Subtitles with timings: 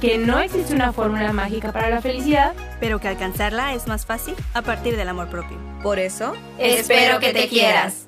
[0.00, 2.54] que no existe una fórmula mágica para la felicidad.
[2.80, 5.58] pero que alcanzarla es más fácil a partir del amor propio.
[5.82, 8.06] Por eso, Espero que te quieras.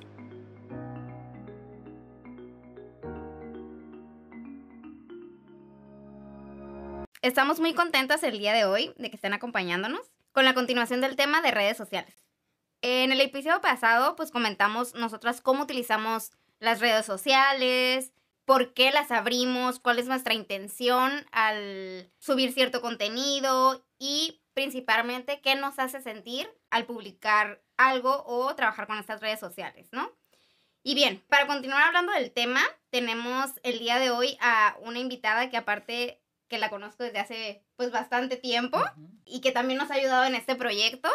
[7.22, 11.16] Estamos muy contentas el día de hoy de que estén acompañándonos con la continuación del
[11.16, 12.14] tema de redes sociales.
[12.80, 18.12] En el episodio pasado, pues comentamos nosotras cómo utilizamos las redes sociales,
[18.48, 25.54] por qué las abrimos, cuál es nuestra intención al subir cierto contenido y principalmente qué
[25.54, 30.10] nos hace sentir al publicar algo o trabajar con estas redes sociales, ¿no?
[30.82, 35.50] Y bien, para continuar hablando del tema, tenemos el día de hoy a una invitada
[35.50, 38.82] que aparte que la conozco desde hace pues bastante tiempo
[39.26, 41.10] y que también nos ha ayudado en este proyecto.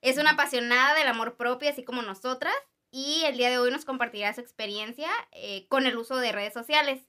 [0.00, 2.54] Es una apasionada del amor propio, así como nosotras,
[2.96, 6.54] y el día de hoy nos compartirá su experiencia eh, con el uso de redes
[6.54, 7.04] sociales.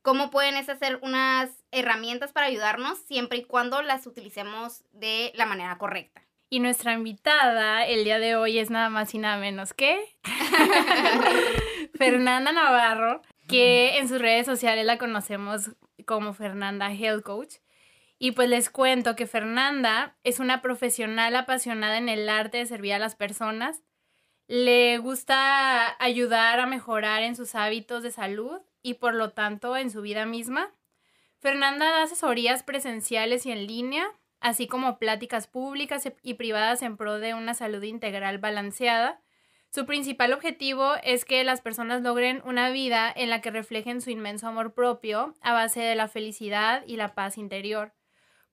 [0.00, 5.44] Cómo pueden esas ser unas herramientas para ayudarnos siempre y cuando las utilicemos de la
[5.44, 6.22] manera correcta.
[6.48, 10.02] Y nuestra invitada el día de hoy es nada más y nada menos que
[11.98, 15.72] Fernanda Navarro, que en sus redes sociales la conocemos
[16.06, 17.56] como Fernanda Health Coach.
[18.18, 22.94] Y pues les cuento que Fernanda es una profesional apasionada en el arte de servir
[22.94, 23.82] a las personas.
[24.52, 29.92] Le gusta ayudar a mejorar en sus hábitos de salud y por lo tanto en
[29.92, 30.72] su vida misma.
[31.38, 37.20] Fernanda da asesorías presenciales y en línea, así como pláticas públicas y privadas en pro
[37.20, 39.20] de una salud integral balanceada.
[39.72, 44.10] Su principal objetivo es que las personas logren una vida en la que reflejen su
[44.10, 47.92] inmenso amor propio a base de la felicidad y la paz interior.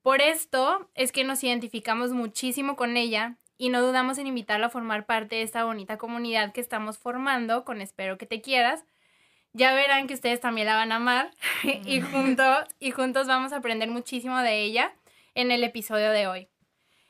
[0.02, 4.70] Por esto es que nos identificamos muchísimo con ella y no dudamos en invitarla a
[4.70, 8.84] formar parte de esta bonita comunidad que estamos formando con Espero que te quieras.
[9.52, 11.32] Ya verán que ustedes también la van a amar
[11.84, 14.94] y, juntos, y juntos vamos a aprender muchísimo de ella
[15.34, 16.48] en el episodio de hoy.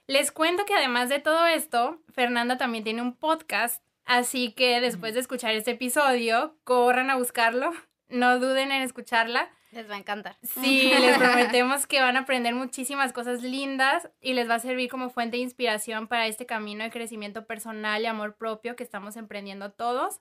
[0.07, 5.13] Les cuento que además de todo esto, Fernanda también tiene un podcast, así que después
[5.13, 7.73] de escuchar este episodio, corran a buscarlo,
[8.09, 9.51] no duden en escucharla.
[9.71, 10.37] Les va a encantar.
[10.43, 14.89] Sí, les prometemos que van a aprender muchísimas cosas lindas y les va a servir
[14.89, 19.17] como fuente de inspiración para este camino de crecimiento personal y amor propio que estamos
[19.17, 20.21] emprendiendo todos.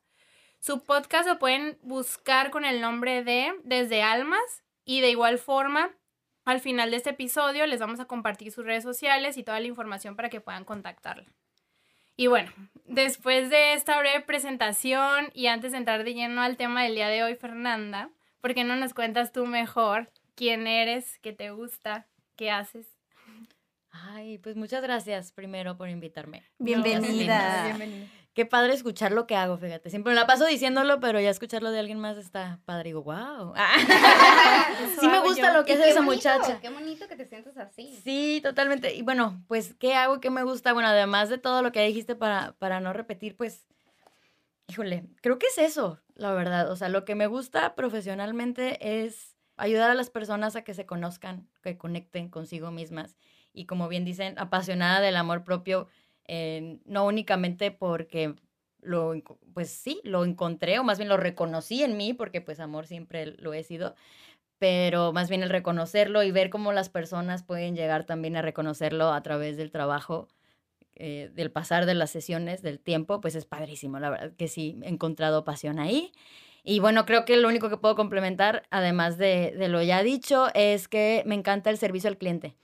[0.59, 5.95] Su podcast lo pueden buscar con el nombre de Desde Almas y de igual forma,
[6.45, 9.67] al final de este episodio les vamos a compartir sus redes sociales y toda la
[9.67, 11.25] información para que puedan contactarla.
[12.19, 12.51] Y bueno,
[12.85, 17.09] después de esta breve presentación y antes de entrar de lleno al tema del día
[17.09, 18.09] de hoy, Fernanda,
[18.41, 22.87] ¿por qué no nos cuentas tú mejor quién eres, qué te gusta, qué haces?
[23.91, 26.43] Ay, pues muchas gracias primero por invitarme.
[26.57, 27.77] Bienvenida.
[28.37, 29.89] Qué padre escuchar lo que hago, fíjate.
[29.89, 32.89] Siempre me la paso diciéndolo, pero ya escucharlo de alguien más está padre.
[32.89, 33.55] Digo, wow.
[34.99, 36.59] sí me gusta lo que Y hace esa bonito, muchacha.
[36.61, 37.99] Qué bonito que te sientas así.
[38.03, 38.93] Sí, totalmente.
[38.93, 40.19] Y bueno, pues, ¿qué hago?
[40.19, 40.73] ¿Qué me gusta?
[40.73, 43.65] Bueno, además de todo lo que dijiste para, para no repetir, pues,
[44.67, 46.69] híjole, creo que es eso, la verdad.
[46.69, 50.85] O sea, lo que me gusta profesionalmente es ayudar a las personas a que se
[50.85, 53.17] conozcan, que conecten consigo mismas.
[53.51, 55.87] Y como bien dicen, apasionada del amor propio,
[56.27, 58.35] no únicamente porque
[58.81, 59.13] lo,
[59.53, 63.25] pues sí, lo encontré o más bien lo reconocí en mí, porque pues amor siempre
[63.25, 63.95] lo he sido,
[64.59, 69.13] pero más bien el reconocerlo y ver cómo las personas pueden llegar también a reconocerlo
[69.13, 70.27] a través del trabajo,
[70.95, 74.79] eh, del pasar de las sesiones, del tiempo, pues es padrísimo, la verdad que sí,
[74.83, 76.11] he encontrado pasión ahí.
[76.63, 80.47] Y bueno, creo que lo único que puedo complementar, además de, de lo ya dicho,
[80.53, 82.55] es que me encanta el servicio al cliente.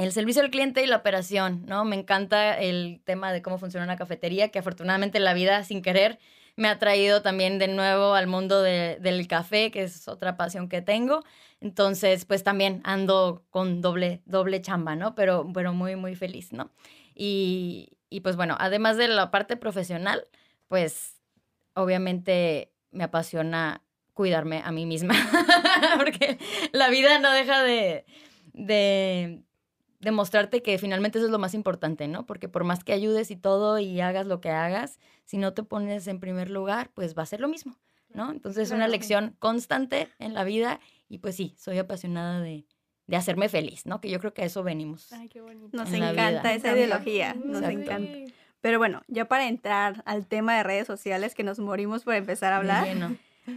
[0.00, 1.84] El servicio al cliente y la operación, ¿no?
[1.84, 6.18] Me encanta el tema de cómo funciona una cafetería, que afortunadamente la vida, sin querer,
[6.56, 10.70] me ha traído también de nuevo al mundo de- del café, que es otra pasión
[10.70, 11.22] que tengo.
[11.60, 15.14] Entonces, pues también ando con doble, doble chamba, ¿no?
[15.14, 16.70] Pero, pero muy, muy feliz, ¿no?
[17.14, 20.26] Y, pues bueno, además de la parte profesional,
[20.68, 21.20] pues
[21.74, 23.82] obviamente me apasiona
[24.14, 25.12] cuidarme a mí misma,
[25.98, 26.38] porque
[26.72, 28.06] la vida no deja de,
[28.54, 29.42] de
[30.00, 32.26] demostrarte que finalmente eso es lo más importante, ¿no?
[32.26, 35.62] Porque por más que ayudes y todo y hagas lo que hagas, si no te
[35.62, 38.30] pones en primer lugar, pues va a ser lo mismo, ¿no?
[38.30, 42.64] Entonces es una lección constante en la vida y pues sí, soy apasionada de,
[43.06, 44.00] de hacerme feliz, ¿no?
[44.00, 45.12] Que yo creo que a eso venimos.
[45.12, 45.76] Ay, qué bonito.
[45.76, 47.80] Nos en encanta esa ideología, nos Exacto.
[47.80, 48.18] encanta.
[48.60, 52.52] Pero bueno, ya para entrar al tema de redes sociales, que nos morimos por empezar
[52.52, 52.86] a hablar.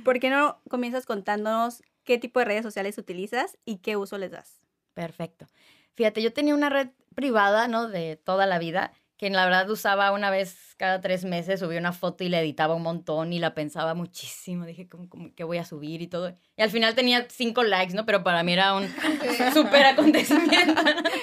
[0.04, 4.32] ¿por qué no comienzas contándonos qué tipo de redes sociales utilizas y qué uso les
[4.32, 4.62] das?
[4.94, 5.48] Perfecto.
[5.96, 7.88] Fíjate, yo tenía una red privada, ¿no?
[7.88, 11.94] De toda la vida, que la verdad usaba una vez cada tres meses, subía una
[11.94, 14.66] foto y la editaba un montón y la pensaba muchísimo.
[14.66, 16.34] Dije, ¿cómo, cómo, qué voy a subir y todo?
[16.58, 18.06] Y al final tenía cinco likes, ¿no?
[18.06, 18.88] Pero para mí era un
[19.54, 20.82] súper acontecimiento.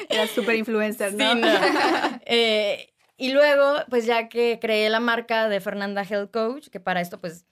[0.09, 1.33] Eras súper influencer, ¿no?
[1.33, 1.49] Sí, no.
[2.33, 7.01] Eh, y luego, pues ya que creé la marca de Fernanda Health Coach, que para
[7.01, 7.45] esto, pues,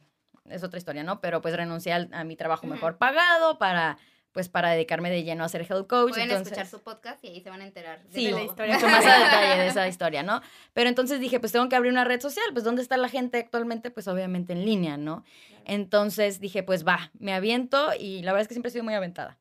[0.47, 1.20] es otra historia, ¿no?
[1.20, 3.99] Pero pues renuncié a mi trabajo mejor pagado para,
[4.38, 6.11] pues, para dedicarme de lleno a ser health coach.
[6.11, 8.75] Pueden entonces, escuchar su podcast y ahí se van a enterar de Sí, la historia.
[8.76, 10.43] mucho más a detalle de esa historia, ¿no?
[10.75, 13.38] Pero entonces dije, pues tengo que abrir una red social, pues ¿dónde está la gente
[13.38, 13.90] actualmente?
[13.90, 15.25] Pues obviamente en línea, ¿no?
[15.64, 18.94] Entonces dije, pues va, me aviento y la verdad es que siempre he sido muy
[18.94, 19.38] aventada.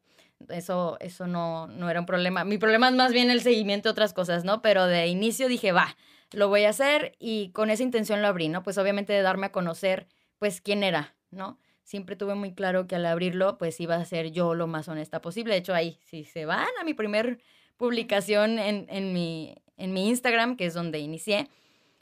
[0.49, 2.43] Eso, eso no, no era un problema.
[2.43, 4.63] Mi problema es más bien el seguimiento de otras cosas, ¿no?
[4.63, 5.95] Pero de inicio dije, va,
[6.31, 8.63] lo voy a hacer y con esa intención lo abrí, ¿no?
[8.63, 10.07] Pues obviamente de darme a conocer,
[10.39, 11.59] pues quién era, ¿no?
[11.87, 15.21] Siempre tuve muy claro que al abrirlo, pues iba a ser yo lo más honesta
[15.21, 15.53] posible.
[15.53, 17.39] De hecho, ahí, si se van a mi primer
[17.77, 21.47] publicación en, en, mi, en mi Instagram, que es donde inicié,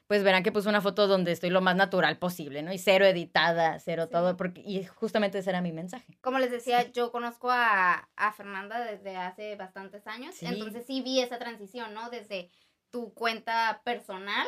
[0.08, 2.74] pues verán que puse una foto donde estoy lo más natural posible, ¿no?
[2.74, 6.18] Y cero editada, cero todo, porque, y justamente ese era mi mensaje.
[6.22, 10.48] Como les decía, yo conozco a, a Fernanda desde hace bastantes años, Sí.
[10.48, 12.10] entonces sí vi esa transición, ¿no?
[12.10, 12.50] Desde
[12.90, 14.48] tu cuenta personal,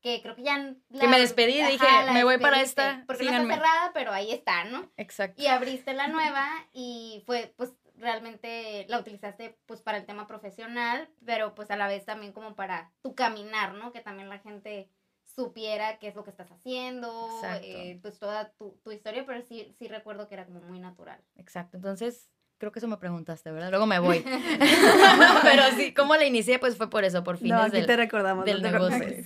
[0.00, 0.74] que creo que ya...
[0.98, 3.54] Que me despedí, dije, la me voy para esta, Porque no síganme.
[3.54, 4.90] está cerrada, pero ahí está, ¿no?
[4.96, 5.42] Exacto.
[5.42, 11.08] Y abriste la nueva y fue, pues, realmente la utilizaste, pues, para el tema profesional,
[11.24, 13.92] pero pues a la vez también como para tu caminar, ¿no?
[13.92, 14.88] Que también la gente
[15.24, 17.28] supiera qué es lo que estás haciendo,
[17.62, 21.20] eh, pues toda tu, tu historia, pero sí, sí recuerdo que era como muy natural.
[21.36, 21.76] Exacto.
[21.76, 23.70] Entonces, creo que eso me preguntaste, ¿verdad?
[23.70, 24.24] Luego me voy.
[25.42, 26.58] Pero sí, ¿cómo la inicié?
[26.58, 28.44] Pues fue por eso, por fines No, aquí del, te recordamos.
[28.44, 29.24] del no te negocio.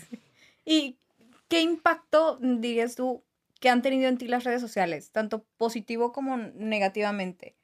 [0.64, 0.99] ¿Y
[1.49, 3.25] qué impacto dirías tú
[3.61, 7.56] que han tenido en ti las redes sociales, tanto positivo como negativamente?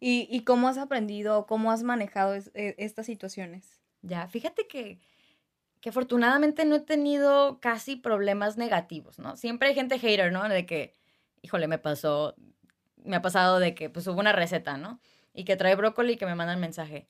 [0.00, 3.80] ¿Y, y cómo has aprendido, cómo has manejado es- e- estas situaciones?
[4.02, 4.98] Ya, fíjate que,
[5.80, 9.36] que afortunadamente no he tenido casi problemas negativos, ¿no?
[9.36, 10.48] Siempre hay gente hater, ¿no?
[10.48, 10.94] De que,
[11.42, 12.34] híjole, me pasó,
[12.96, 15.00] me ha pasado de que, pues, hubo una receta, ¿no?
[15.34, 17.08] Y que trae brócoli y que me mandan mensaje.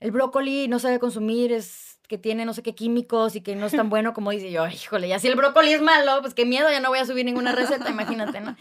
[0.00, 3.54] El brócoli no se debe consumir, es que tiene no sé qué químicos y que
[3.54, 6.34] no es tan bueno como dice yo, híjole, ya si el brócoli es malo, pues
[6.34, 8.56] qué miedo, ya no voy a subir ninguna receta, imagínate, ¿no?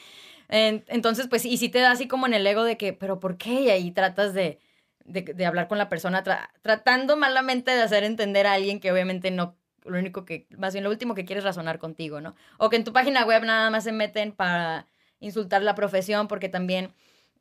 [0.50, 3.20] En- Entonces, pues, y si te da así como en el ego de que, pero
[3.20, 3.62] ¿por qué?
[3.62, 4.60] Y ahí tratas de,
[5.06, 9.32] de, hablar con la persona, tra- tratando malamente de hacer entender a alguien que obviamente
[9.32, 12.36] no, lo único que, más bien lo último que quiere es razonar contigo, ¿no?
[12.58, 14.86] O que en tu página web nada más se meten para
[15.20, 16.94] insultar la profesión, porque también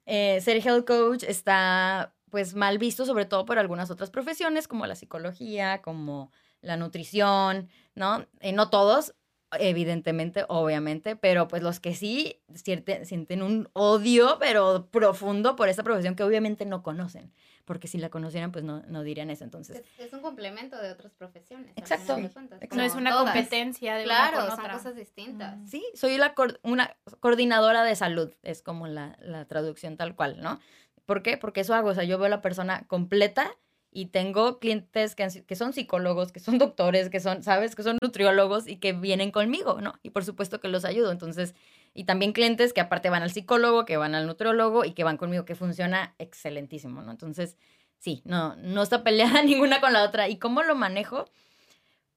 [0.07, 4.87] eh, ser health coach está pues mal visto, sobre todo por algunas otras profesiones, como
[4.87, 6.31] la psicología, como
[6.61, 8.27] la nutrición, ¿no?
[8.41, 9.15] Eh, no todos,
[9.59, 15.83] evidentemente, obviamente, pero pues los que sí siente- sienten un odio, pero profundo por esta
[15.83, 17.33] profesión que obviamente no conocen,
[17.65, 19.77] porque si la conocieran, pues no, no dirían eso, entonces.
[19.99, 21.73] Es, es un complemento de otras profesiones.
[21.77, 22.15] Exacto.
[22.33, 22.61] cuentas.
[22.73, 23.33] No es una todas.
[23.33, 25.57] competencia de Claro, una con son cosas distintas.
[25.69, 30.61] Sí, soy la una coordinadora de salud, es como la, la traducción tal cual, ¿no?
[31.09, 31.39] ¿Por qué?
[31.39, 33.51] Porque eso hago, o sea, yo veo a la persona completa
[33.91, 37.75] y tengo clientes que, son psicólogos, que son doctores, que son, ¿sabes?
[37.75, 39.95] Que son nutriólogos y que vienen conmigo, ¿no?
[40.03, 41.55] Y por supuesto que los ayudo, entonces,
[41.95, 45.17] y también clientes que aparte van al psicólogo, que van al nutriólogo y que van
[45.17, 47.11] conmigo, que funciona excelentísimo, ¿no?
[47.11, 47.57] Entonces,
[47.97, 50.29] sí, no, no está peleada ninguna con la otra.
[50.29, 51.25] ¿Y cómo lo manejo?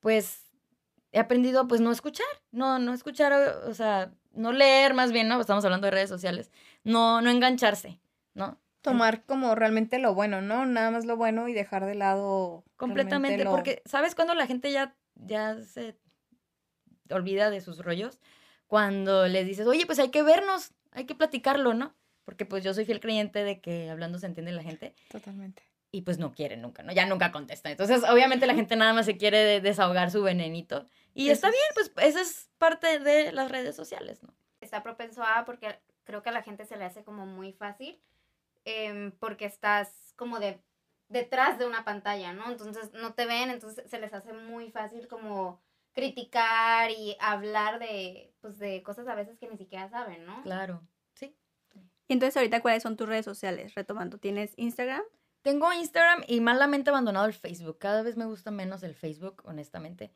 [0.01, 0.51] Pues
[1.13, 3.31] he aprendido pues no escuchar, no, no escuchar,
[3.69, 5.39] o sea, no leer más bien, ¿no?
[5.39, 6.51] Estamos hablando de redes sociales,
[6.83, 8.01] no, no engancharse,
[8.33, 8.60] ¿no?
[8.81, 10.65] Tomar como realmente lo bueno, ¿no?
[10.65, 14.71] Nada más lo bueno y dejar de lado Completamente, lo- porque ¿sabes cuando la gente
[14.71, 15.97] ya, ya se
[17.09, 18.19] olvida de sus rollos?
[18.67, 21.93] Cuando les dices, oye, pues hay que vernos, hay que platicarlo, ¿no?
[22.23, 25.61] Porque pues yo soy fiel creyente de que hablando se entiende la gente Totalmente.
[25.91, 26.93] y pues no quieren nunca, ¿no?
[26.93, 27.69] Ya nunca contesta.
[27.69, 30.85] Entonces, obviamente la gente nada más se quiere de- desahogar su venenito.
[31.13, 34.33] Y Eso está es- bien, pues esa es parte de las redes sociales, ¿no?
[34.61, 37.99] Está propenso a, porque creo que a la gente se le hace como muy fácil,
[38.65, 40.61] em, porque estás como de
[41.09, 42.49] detrás de una pantalla, ¿no?
[42.49, 45.61] Entonces no te ven, entonces se les hace muy fácil como
[45.93, 50.41] criticar y hablar de, pues, de cosas a veces que ni siquiera saben, ¿no?
[50.43, 50.81] Claro,
[51.13, 51.35] sí.
[52.07, 53.75] Y entonces ahorita, ¿cuáles son tus redes sociales?
[53.75, 55.03] Retomando, ¿tienes Instagram?
[55.41, 57.77] Tengo Instagram y malamente abandonado el Facebook.
[57.79, 60.13] Cada vez me gusta menos el Facebook, honestamente.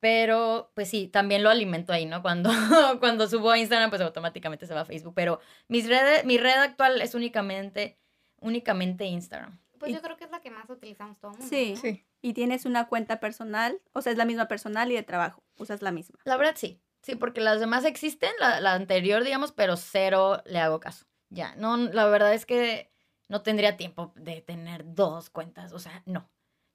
[0.00, 2.22] Pero, pues sí, también lo alimento ahí, ¿no?
[2.22, 2.50] Cuando,
[3.00, 5.14] cuando subo a Instagram, pues automáticamente se va a Facebook.
[5.14, 7.98] Pero mis redes, mi red actual es únicamente,
[8.40, 9.58] únicamente Instagram.
[9.78, 11.50] Pues Y- yo creo que es la que más utilizamos todo el mundo.
[11.54, 11.72] Sí.
[11.74, 11.80] ¿no?
[11.80, 12.04] Sí.
[12.20, 15.82] Y tienes una cuenta personal, o sea, es la misma personal y de trabajo, usas
[15.82, 16.18] la misma.
[16.24, 16.80] La verdad sí.
[17.02, 21.06] Sí, porque las demás existen, la, la anterior, digamos, pero cero le hago caso.
[21.30, 22.90] Ya, no, la verdad es que
[23.28, 26.28] no tendría tiempo de tener dos cuentas, o sea, no.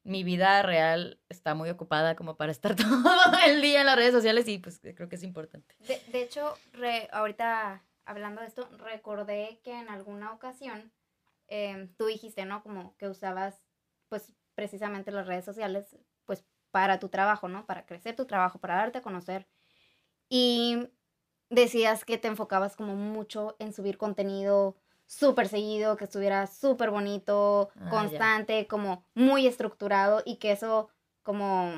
[0.04, 4.14] Mi vida real está muy ocupada como para estar todo el día en las redes
[4.14, 5.76] sociales y pues creo que es importante.
[5.80, 10.92] De, de hecho, re- ahorita hablando de esto, recordé que en alguna ocasión
[11.48, 12.62] em, tú dijiste, ¿no?
[12.64, 13.62] Como que usabas,
[14.10, 17.66] pues, precisamente las redes sociales, pues, para tu trabajo, ¿no?
[17.66, 19.48] Para crecer tu trabajo, para darte a conocer.
[20.30, 20.90] Y
[21.50, 27.70] decías que te enfocabas como mucho en subir contenido súper seguido, que estuviera súper bonito,
[27.76, 27.90] Ah, ya.
[27.90, 30.90] constante, como muy estructurado y que eso
[31.22, 31.74] como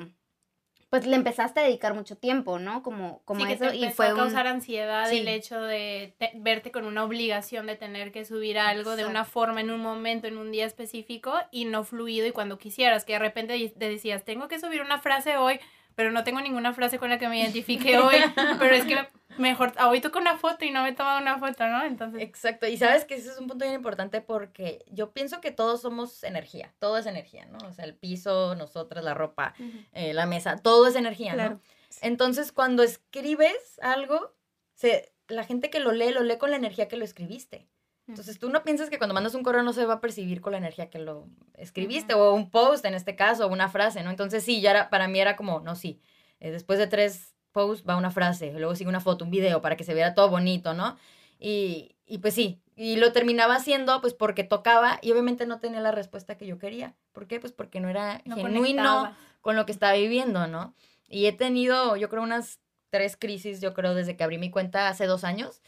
[0.90, 2.82] pues le empezaste a dedicar mucho tiempo, ¿no?
[2.82, 5.18] Como como sí, eso te y fue a un causar ansiedad Sí.
[5.18, 9.26] el hecho de te- verte con una obligación de tener que subir algo de una
[9.26, 13.14] forma en un momento, en un día específico y no fluido y cuando quisieras, que
[13.14, 15.60] de repente te decías, tengo que subir una frase hoy,
[15.96, 18.16] pero no tengo ninguna frase con la que me identifique hoy,
[18.60, 18.98] pero es que
[19.38, 21.84] mejor, hoy toco una foto y no me he tomado una foto, ¿no?
[21.86, 25.52] Entonces, Exacto, y sabes que ese es un punto bien importante porque yo pienso que
[25.52, 27.58] todos somos energía, todo es energía, ¿no?
[27.68, 29.56] O sea, el piso, nosotras, la ropa,
[29.94, 31.60] eh, la mesa, todo es energía, ¿no?
[32.02, 34.34] Entonces, cuando escribes algo,
[34.74, 37.68] se, la gente que lo lee, lo lee con la energía que lo escribiste.
[38.08, 40.52] Entonces, tú no piensas que cuando mandas un correo no se va a percibir con
[40.52, 44.12] la energía que lo escribiste, o un post en este caso, o una frase, ¿no?
[44.12, 46.00] Entonces, sí, ya era, para mí era como, no, sí,
[46.40, 49.76] eh, después de tres posts va una frase, luego sigue una foto, un video, para
[49.76, 50.98] que se viera todo bonito, ¿no?
[51.40, 55.80] Y, y pues sí, y lo terminaba haciendo pues porque tocaba y obviamente no tenía
[55.80, 56.96] la respuesta que yo quería.
[57.14, 57.40] ¿Por qué?
[57.40, 59.18] Pues porque no era no genuino conectabas.
[59.42, 60.76] con lo que estaba viviendo, ¿no?
[61.08, 62.60] Y he tenido, yo creo, unas
[62.90, 65.62] tres crisis, yo creo, desde que abrí mi cuenta hace dos años,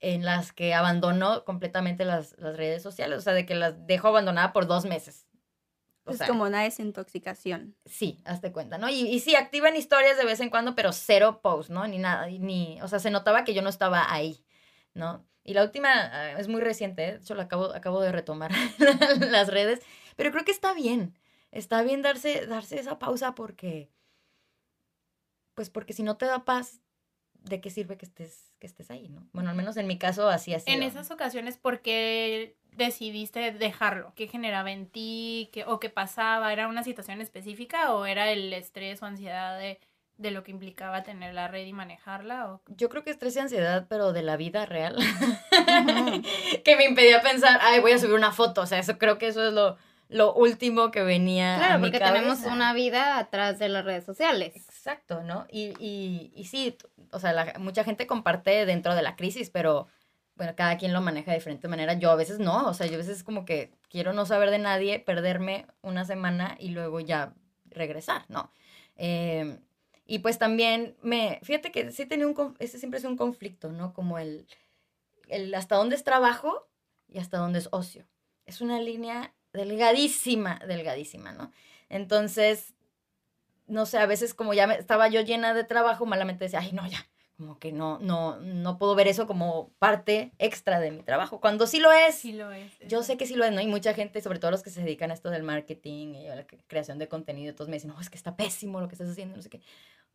[0.00, 4.08] en las que abandono completamente las, las redes sociales, o sea, de que las dejo
[4.08, 5.26] abandonada por dos meses.
[6.04, 7.74] O es sea, como una desintoxicación.
[7.84, 8.88] Sí, hazte cuenta, ¿no?
[8.88, 11.86] Y, y sí, activan historias de vez en cuando, pero cero post, ¿no?
[11.88, 14.44] Ni nada, ni, o sea, se notaba que yo no estaba ahí,
[14.94, 15.26] ¿no?
[15.42, 17.12] Y la última ah, es muy reciente, ¿eh?
[17.12, 18.52] de hecho, la acabo, acabo de retomar
[19.20, 19.80] las redes,
[20.16, 21.16] pero creo que está bien,
[21.50, 23.90] está bien darse, darse esa pausa porque,
[25.54, 26.80] pues porque si no te da paz,
[27.48, 29.26] ¿de qué sirve que estés, que estés ahí, ¿no?
[29.32, 30.76] Bueno, al menos en mi caso así ha sido.
[30.76, 34.12] En esas ocasiones, ¿por qué decidiste dejarlo?
[34.14, 35.48] ¿Qué generaba en ti?
[35.52, 36.52] ¿Qué, ¿O qué pasaba?
[36.52, 39.80] ¿Era una situación específica o era el estrés o ansiedad de,
[40.18, 42.52] de lo que implicaba tener la red y manejarla?
[42.52, 42.60] O...
[42.68, 44.96] Yo creo que estrés y ansiedad, pero de la vida real.
[46.64, 48.62] que me impedía pensar, ay, voy a subir una foto.
[48.62, 49.76] O sea, eso creo que eso es lo,
[50.08, 52.14] lo último que venía a Claro, mi porque cabeza.
[52.16, 54.66] tenemos una vida atrás de las redes sociales.
[54.86, 55.48] Exacto, ¿no?
[55.50, 56.78] Y, y, y sí,
[57.10, 59.88] o sea, mucha gente comparte dentro de la crisis, pero
[60.36, 61.94] bueno, cada quien lo maneja de diferente manera.
[61.94, 64.60] Yo a veces no, o sea, yo a veces como que quiero no saber de
[64.60, 68.52] nadie, perderme una semana y luego ya regresar, ¿no?
[68.94, 69.58] Eh,
[70.04, 73.92] y pues también me, fíjate que sí tenía un, ese siempre es un conflicto, ¿no?
[73.92, 74.46] Como el,
[75.28, 76.68] el hasta dónde es trabajo
[77.08, 78.06] y hasta dónde es ocio.
[78.44, 81.50] Es una línea delgadísima, delgadísima, ¿no?
[81.88, 82.75] Entonces,
[83.66, 86.72] no sé, a veces como ya me- estaba yo llena de trabajo, malamente decía, ay,
[86.72, 87.06] no, ya,
[87.36, 91.66] como que no, no, no puedo ver eso como parte extra de mi trabajo, cuando
[91.66, 92.14] sí lo es.
[92.14, 92.72] Sí lo es.
[92.88, 93.60] Yo sé que sí lo es, ¿no?
[93.60, 96.34] Y mucha gente, sobre todo los que se dedican a esto del marketing y a
[96.36, 98.94] la cre- creación de contenido, todos me dicen, no, es que está pésimo lo que
[98.94, 99.60] estás haciendo, no sé qué.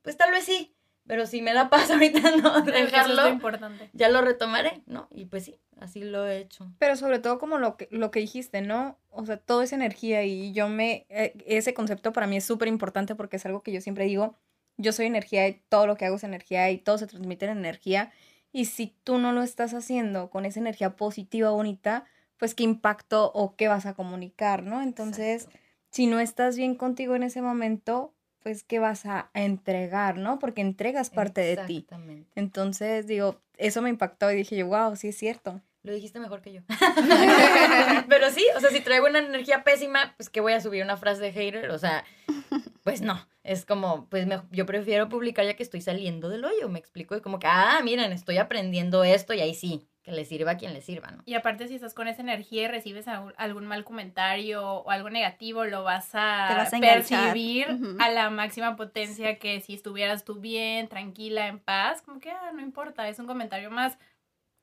[0.01, 0.75] Pues tal vez sí,
[1.07, 3.89] pero si me da paz ahorita no eso es dejarlo, lo importante.
[3.93, 5.07] ya lo retomaré, ¿no?
[5.11, 6.71] Y pues sí, así lo he hecho.
[6.79, 8.97] Pero sobre todo como lo que, lo que dijiste, ¿no?
[9.09, 11.05] O sea, todo es energía y yo me...
[11.09, 14.35] eh, ese concepto para mí es súper importante porque es algo que yo siempre digo,
[14.77, 17.57] yo soy energía y todo lo que hago es energía y todo se transmite en
[17.57, 18.11] energía.
[18.53, 22.05] Y si tú no lo estás haciendo con esa energía positiva, bonita,
[22.37, 24.81] pues qué impacto o qué vas a comunicar, ¿no?
[24.81, 25.59] Entonces, Exacto.
[25.91, 30.39] si no estás bien contigo en ese momento, pues qué vas a entregar, ¿no?
[30.39, 31.77] Porque entregas parte de ti.
[31.77, 32.29] Exactamente.
[32.35, 35.61] Entonces, digo, eso me impactó y dije yo, wow, sí es cierto.
[35.83, 36.61] Lo dijiste mejor que yo.
[38.07, 40.97] Pero sí, o sea, si traigo una energía pésima, pues que voy a subir una
[40.97, 42.03] frase de hater, o sea,
[42.83, 43.25] pues no.
[43.43, 47.15] Es como, pues me- yo prefiero publicar ya que estoy saliendo del hoyo, me explico,
[47.15, 50.57] y como que, ah, miren, estoy aprendiendo esto y ahí sí, que le sirva a
[50.57, 51.23] quien le sirva, ¿no?
[51.25, 55.65] Y aparte, si estás con esa energía y recibes algún, mal comentario o algo negativo,
[55.65, 57.65] lo vas a, vas percibir
[57.99, 62.51] a la máxima potencia que si estuvieras tú bien, tranquila, en paz, como que ah,
[62.53, 63.97] no importa, es un comentario más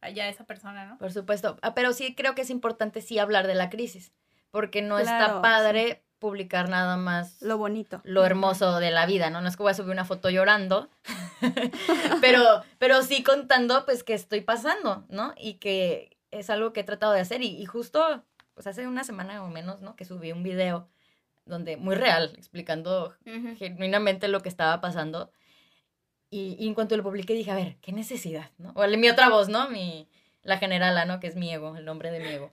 [0.01, 0.99] allá esa persona, ¿no?
[0.99, 1.59] Por supuesto.
[1.63, 4.13] Ah, pero sí creo que es importante sí hablar de la crisis,
[4.51, 8.01] porque no está padre publicar nada más Lo bonito.
[8.05, 9.41] lo hermoso de la vida, ¿no?
[9.41, 10.89] No es que voy a subir una foto llorando,
[12.21, 12.43] pero,
[12.79, 15.35] pero sí contando pues que estoy pasando, ¿no?
[15.37, 18.25] Y que es algo que he tratado de hacer y, y justo
[18.55, 19.95] pues hace una semana o menos, ¿no?
[19.95, 20.89] Que subí un video
[21.47, 23.57] donde, muy real, explicando Ujú.
[23.57, 25.31] genuinamente lo que estaba pasando.
[26.31, 28.51] Y, y en cuanto lo publiqué dije, a ver, ¿qué necesidad?
[28.59, 28.73] ¿no?
[28.75, 29.71] O mi otra voz, ¿no?
[29.71, 30.09] Mi,
[30.43, 31.21] la generala, ¿no?
[31.21, 32.51] Que es mi ego, el nombre de mi ego.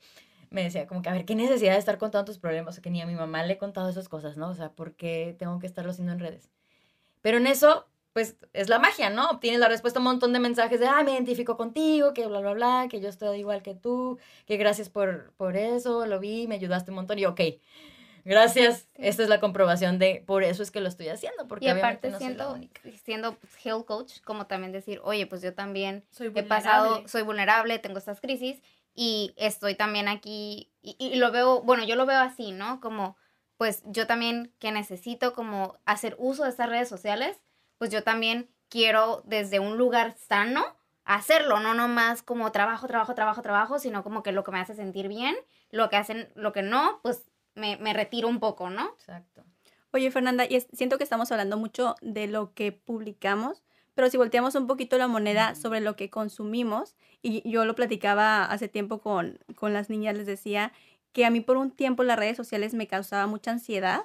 [0.50, 2.78] Me decía como que, a ver, ¿qué necesidad de estar contando tus problemas?
[2.78, 4.50] O que ni a mi mamá le he contado esas cosas, ¿no?
[4.50, 6.50] O sea, ¿por qué tengo que estarlo haciendo en redes?
[7.22, 9.30] Pero en eso, pues, es la magia, ¿no?
[9.30, 12.40] Obtienes la respuesta a un montón de mensajes de, ah, me identifico contigo, que bla,
[12.40, 16.48] bla, bla, que yo estoy igual que tú, que gracias por, por eso, lo vi,
[16.48, 17.20] me ayudaste un montón.
[17.20, 17.42] Y ok,
[18.26, 18.90] gracias.
[18.96, 22.10] Esta es la comprobación de, por eso es que lo estoy haciendo, porque Y aparte
[22.10, 22.60] no siendo,
[23.04, 27.22] siendo pues, health coach, como también decir, oye, pues yo también Soy he pasado, soy
[27.22, 28.62] vulnerable, tengo estas crisis
[28.94, 32.82] y estoy también aquí y, y lo veo, bueno, yo lo veo así, ¿no?
[32.82, 33.16] Como,
[33.58, 37.38] pues yo también que necesito como hacer uso de estas redes sociales,
[37.78, 43.42] pues yo también quiero desde un lugar sano hacerlo, no nomás como trabajo, trabajo, trabajo,
[43.42, 45.36] trabajo, sino como que lo que me hace sentir bien,
[45.70, 47.24] lo que hacen, lo que no, pues
[47.56, 48.90] me, me retiro un poco, ¿no?
[48.90, 49.44] Exacto.
[49.92, 54.18] Oye, Fernanda, y es- siento que estamos hablando mucho de lo que publicamos, pero si
[54.18, 59.00] volteamos un poquito la moneda sobre lo que consumimos, y yo lo platicaba hace tiempo
[59.00, 60.74] con, con las niñas, les decía
[61.14, 64.02] que a mí por un tiempo las redes sociales me causaba mucha ansiedad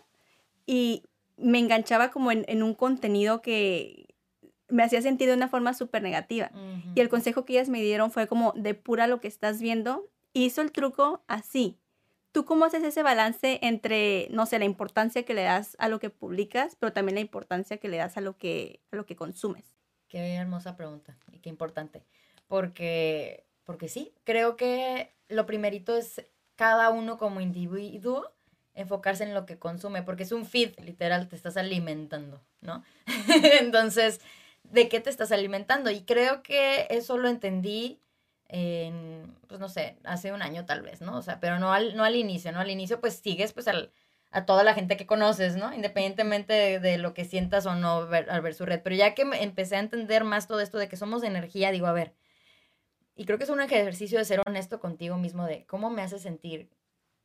[0.64, 1.02] y
[1.36, 4.14] me enganchaba como en, en un contenido que
[4.68, 6.52] me hacía sentir de una forma súper negativa.
[6.94, 10.08] Y el consejo que ellas me dieron fue como depura lo que estás viendo.
[10.32, 11.76] Hizo el truco así.
[12.32, 15.98] ¿Tú cómo haces ese balance entre, no sé, la importancia que le das a lo
[15.98, 19.16] que publicas, pero también la importancia que le das a lo que, a lo que
[19.16, 19.64] consumes?
[20.08, 22.04] Qué hermosa pregunta y qué importante.
[22.46, 26.24] Porque, porque sí, creo que lo primerito es
[26.56, 28.30] cada uno como individuo
[28.74, 32.84] enfocarse en lo que consume, porque es un feed, literal, te estás alimentando, ¿no?
[33.60, 34.20] Entonces,
[34.64, 35.90] ¿de qué te estás alimentando?
[35.90, 38.00] Y creo que eso lo entendí
[38.52, 41.16] en, pues no sé, hace un año tal vez, ¿no?
[41.16, 42.60] O sea, pero no al, no al inicio, ¿no?
[42.60, 43.92] Al inicio pues sigues pues al,
[44.30, 45.72] a toda la gente que conoces, ¿no?
[45.72, 48.80] Independientemente de, de lo que sientas o no ver- al ver su red.
[48.82, 51.92] Pero ya que empecé a entender más todo esto de que somos energía, digo, a
[51.92, 52.14] ver,
[53.14, 56.18] y creo que es un ejercicio de ser honesto contigo mismo de cómo me hace
[56.18, 56.70] sentir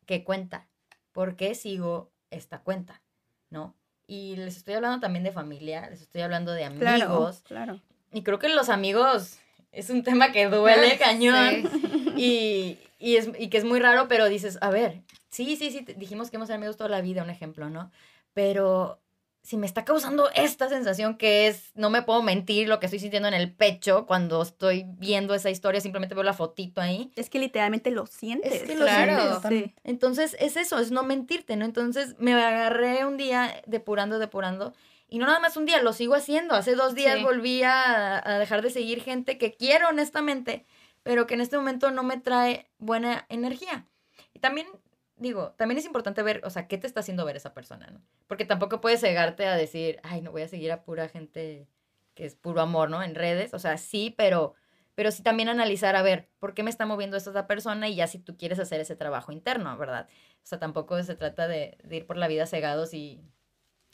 [0.05, 0.67] que cuenta,
[1.11, 3.01] por qué sigo esta cuenta,
[3.49, 3.75] ¿no?
[4.07, 7.81] Y les estoy hablando también de familia, les estoy hablando de amigos, Claro.
[8.11, 9.39] y creo que los amigos
[9.75, 11.69] es un tema que duele cañón
[12.17, 15.85] y, y, es, y que es muy raro, pero dices, a ver, sí, sí, sí,
[15.97, 17.91] dijimos que hemos sido amigos toda la vida, un ejemplo, ¿no?
[18.33, 18.99] Pero
[19.43, 22.97] si me está causando esta sensación que es, no me puedo mentir lo que estoy
[22.97, 27.11] sintiendo en el pecho cuando estoy viendo esa historia, simplemente veo la fotito ahí.
[27.15, 28.51] Es que literalmente lo sientes.
[28.53, 29.39] Es que lo Claro.
[29.41, 29.75] sientes, sí.
[29.83, 31.65] Entonces es eso, es no mentirte, ¿no?
[31.65, 34.73] Entonces me agarré un día depurando, depurando.
[35.07, 36.55] Y no nada más un día, lo sigo haciendo.
[36.55, 37.23] Hace dos días Sí.
[37.23, 40.65] volví a, a dejar de seguir gente que quiero honestamente,
[41.03, 43.85] pero que en este momento no me trae buena energía.
[44.33, 44.67] Y también,
[45.15, 48.01] digo, también es importante ver, o sea, qué te está haciendo ver esa persona, ¿no?
[48.27, 51.67] Porque tampoco puedes cegarte a decir, ay, no voy a seguir a pura gente
[52.15, 53.03] que es puro amor, ¿no?
[53.03, 53.53] En redes.
[53.53, 54.55] O sea, sí, pero,
[54.95, 57.87] pero sí también analizar, a ver, ¿por qué me está moviendo esta persona?
[57.89, 60.07] Y ya si tú quieres hacer ese trabajo interno, ¿verdad?
[60.37, 63.21] O sea, tampoco se trata de, de ir por la vida cegados y,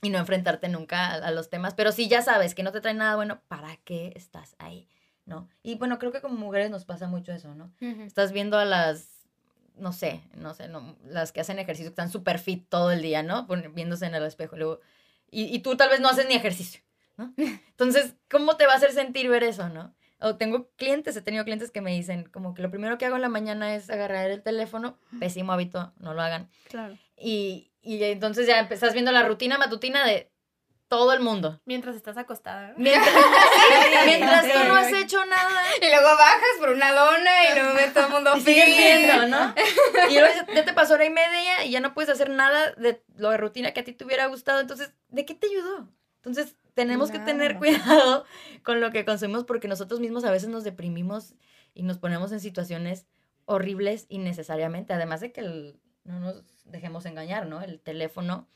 [0.02, 1.74] y no enfrentarte nunca a, a los temas.
[1.74, 4.88] Pero si ya sabes que no te trae nada bueno, ¿para qué estás ahí?
[5.26, 5.48] ¿No?
[5.64, 7.72] Y bueno, creo que como mujeres nos pasa mucho eso, ¿no?
[8.02, 9.28] Estás viendo a las,
[9.76, 13.02] no sé, no sé, no, las que hacen ejercicio, que están súper fit todo el
[13.02, 13.46] día, ¿no?
[13.48, 14.58] Pon- viéndose en el espejo.
[14.58, 14.80] Luego,
[15.30, 16.82] y, y tú tal vez no haces ni ejercicio,
[17.18, 17.34] ¿no?
[17.38, 19.94] Entonces, ¿cómo te va a hacer sentir ver eso, no?
[20.22, 23.16] O tengo clientes, he tenido clientes que me dicen como que lo primero que hago
[23.16, 26.50] en la mañana es agarrar el teléfono, pésimo hábito, no lo hagan.
[26.70, 26.98] Claro.
[27.18, 30.32] Y, y entonces ya estás viendo la rutina matutina de
[30.88, 31.60] todo el mundo.
[31.66, 32.74] Mientras estás acostada.
[32.78, 33.16] Mientras,
[34.06, 37.94] mientras tú no has hecho nada, Y luego bajas por una dona y luego ves
[37.94, 38.66] todo el mundo y fit.
[38.66, 39.54] viendo, ¿no?
[40.10, 42.72] Y luego ya- ya te pasó hora y media y ya no puedes hacer nada
[42.74, 44.60] de lo de rutina que a ti te hubiera gustado.
[44.60, 45.88] Entonces, ¿de qué te ayudó?
[46.18, 48.26] Entonces, tenemos que tener cuidado
[48.64, 51.36] con lo que consumimos porque nosotros mismos a veces nos deprimimos
[51.74, 53.06] y nos ponemos en situaciones
[53.46, 54.94] horribles innecesariamente.
[54.94, 57.62] Además de que el- no nos dejemos engañar, ¿no?
[57.62, 58.48] El teléfono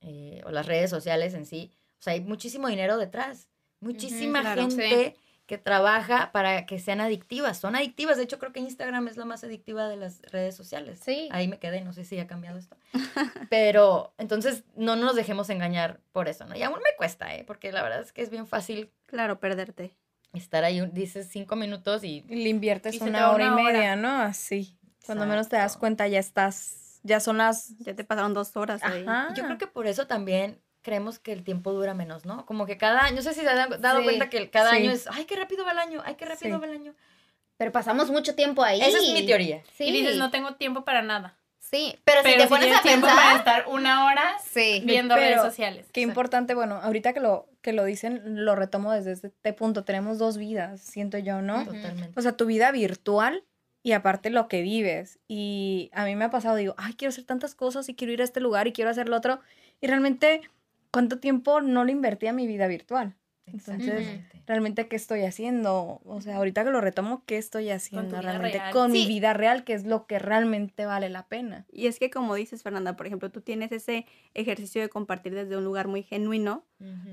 [0.00, 1.72] eh, o las redes sociales en sí.
[1.98, 3.48] O sea, hay muchísimo dinero detrás.
[3.80, 5.16] Muchísima claro, gente
[5.48, 7.56] que trabaja para que sean adictivas.
[7.58, 8.18] Son adictivas.
[8.18, 11.00] De hecho, creo que Instagram es la más adictiva de las redes sociales.
[11.02, 11.28] Sí.
[11.32, 12.76] Ahí me quedé, no sé si ha cambiado esto.
[13.50, 16.54] Pero entonces no nos dejemos engañar por eso, ¿no?
[16.54, 17.44] Y aún me cuesta, ¿eh?
[17.46, 19.96] Porque la verdad es que es bien fácil Claro, perderte.
[20.34, 22.24] estar ahí, dices cinco minutos y...
[22.28, 23.56] Y le inviertes Y una hora y hora.
[23.56, 24.20] media, ¿no?
[24.20, 24.78] Así.
[25.06, 27.74] Cuando menos te das cuenta ya estás, ya son las...
[27.78, 29.02] Ya te pasaron dos horas ahí.
[29.06, 29.32] Ajá.
[29.34, 32.46] Yo creo que por eso también creemos que el tiempo dura menos, ¿no?
[32.46, 34.76] Como que cada año, no sé si se han dado Sí, cuenta que cada sí.
[34.76, 36.60] año es, ay, qué rápido va el año, ay, qué rápido Sí.
[36.60, 36.94] va el año.
[37.56, 38.80] Pero pasamos mucho tiempo ahí.
[38.80, 39.62] Esa es mi teoría.
[39.76, 39.84] Sí.
[39.84, 41.36] Y dices, no tengo tiempo para nada.
[41.58, 44.80] Sí, pero, si Pero te pones tienes a tiempo para pensar, estar una hora sí.
[44.86, 45.86] viendo Pero- redes sociales.
[45.92, 49.84] Qué importante, bueno, ahorita que lo, que lo dicen, lo retomo desde este punto.
[49.84, 51.64] Tenemos dos vidas, siento yo, ¿no?
[51.64, 52.12] Totalmente.
[52.18, 53.44] O sea, tu vida virtual
[53.82, 55.18] y aparte lo que vives.
[55.28, 58.22] Y a mí me ha pasado, digo, ay, quiero hacer tantas cosas y quiero ir
[58.22, 59.40] a este lugar y quiero hacer lo otro.
[59.82, 60.40] Y realmente,
[60.90, 63.16] ¿cuánto tiempo no le invertí a mi vida virtual?
[63.52, 66.00] Entonces, realmente, ¿qué estoy haciendo?
[66.04, 68.72] O sea, ahorita que lo retomo, ¿qué estoy haciendo realmente real.
[68.72, 69.64] con mi vida real?
[69.64, 71.66] Que es lo que realmente vale la pena.
[71.72, 75.56] Y es que como dices, Fernanda, por ejemplo, tú tienes ese ejercicio de compartir desde
[75.56, 76.66] un lugar muy genuino,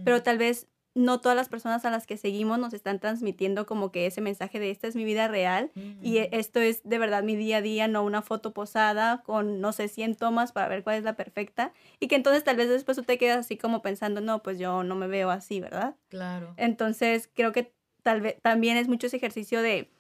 [0.03, 3.91] pero tal vez no todas las personas a las que seguimos nos están transmitiendo como
[3.91, 5.69] que ese mensaje de esta es mi vida real
[6.01, 9.73] y esto es de verdad mi día a día, no una foto posada con, no
[9.73, 11.73] sé, 100 tomas para ver cuál es la perfecta.
[11.99, 14.83] Y que entonces tal vez después tú te quedas así como pensando, no, pues yo
[14.83, 15.95] no me veo así, ¿verdad?
[16.07, 16.53] Claro.
[16.55, 19.91] Entonces creo que tal vez también es mucho ese ejercicio de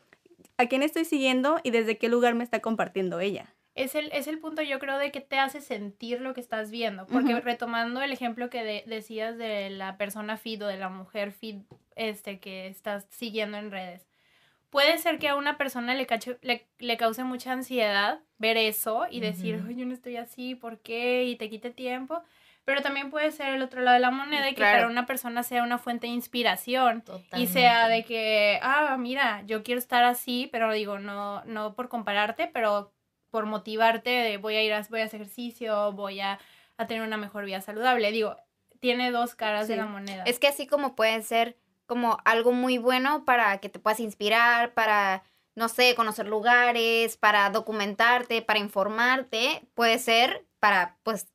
[0.57, 3.53] a quién estoy siguiendo y desde qué lugar me está compartiendo ella.
[3.75, 6.71] Es el, es el punto, yo creo, de que te hace sentir lo que estás
[6.71, 7.05] viendo.
[7.07, 11.31] Porque retomando el ejemplo que de- decías de la persona feed o de la mujer
[11.33, 11.57] feed
[11.95, 14.07] este, que estás siguiendo en redes.
[14.69, 19.05] Puede ser que a una persona le, cache- le, le cause mucha ansiedad ver eso
[19.09, 19.61] y decir.
[19.67, 21.25] "Ay, yo no estoy así, ¿por qué?
[21.25, 22.21] Y te quite tiempo.
[22.65, 24.77] Pero también puede ser el otro lado de la moneda y que Claro.
[24.79, 27.03] para una persona sea una fuente de inspiración.
[27.35, 31.89] Y sea de que, ah, mira, yo quiero estar así, pero digo, no, no por
[31.89, 32.91] compararte, pero
[33.35, 36.39] por motivarte de voy a ir a, voy a hacer ejercicio, voy a,
[36.77, 38.09] a tener una mejor vida saludable.
[38.13, 38.37] Digo,
[38.79, 40.23] tiene dos caras de la moneda.
[40.23, 44.73] Es que así como puede ser como algo muy bueno para que te puedas inspirar,
[44.73, 51.27] para, no sé, conocer lugares, para documentarte, para informarte, puede ser para, pues,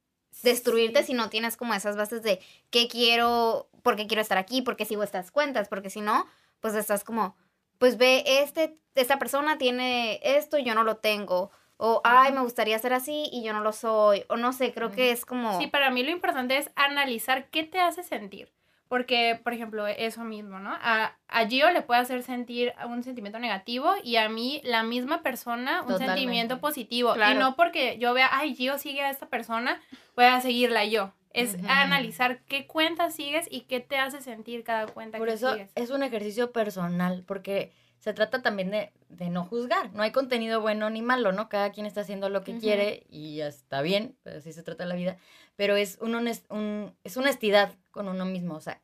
[0.43, 1.09] destruirte Sí.
[1.09, 4.77] si no tienes como esas bases de qué quiero, por qué quiero estar aquí, por
[4.77, 6.25] qué sigo estas cuentas, porque si no,
[6.61, 7.37] pues estás como,
[7.77, 11.51] pues ve, este, esta persona tiene esto y yo no lo tengo.
[11.83, 14.25] O, ay, me gustaría ser así y yo no lo soy.
[14.29, 15.59] O no sé, creo que es como...
[15.59, 18.53] Sí, para mí lo importante es analizar qué te hace sentir.
[18.89, 20.71] Porque, por ejemplo, eso mismo, ¿no?
[20.83, 25.23] A, a Gio le puede hacer sentir un sentimiento negativo y a mí la misma
[25.23, 26.07] persona un Totalmente.
[26.17, 27.13] sentimiento positivo.
[27.13, 27.39] Y Claro.
[27.41, 29.81] no porque yo vea, ay, Gio sigue a esta persona,
[30.17, 31.13] voy a seguirla yo.
[31.33, 31.67] Es Ujú.
[31.69, 35.71] analizar qué cuenta sigues y qué te hace sentir cada cuenta Por que eso sigues.
[35.77, 39.93] es un ejercicio personal, porque se trata también de, de no juzgar.
[39.93, 41.49] No hay contenido bueno ni malo, ¿no?
[41.49, 44.95] Cada quien está haciendo lo que quiere y está bien, pues así se trata la
[44.97, 45.17] vida.
[45.57, 48.55] Pero es, un honest- un, es honestidad con uno mismo.
[48.55, 48.81] O sea,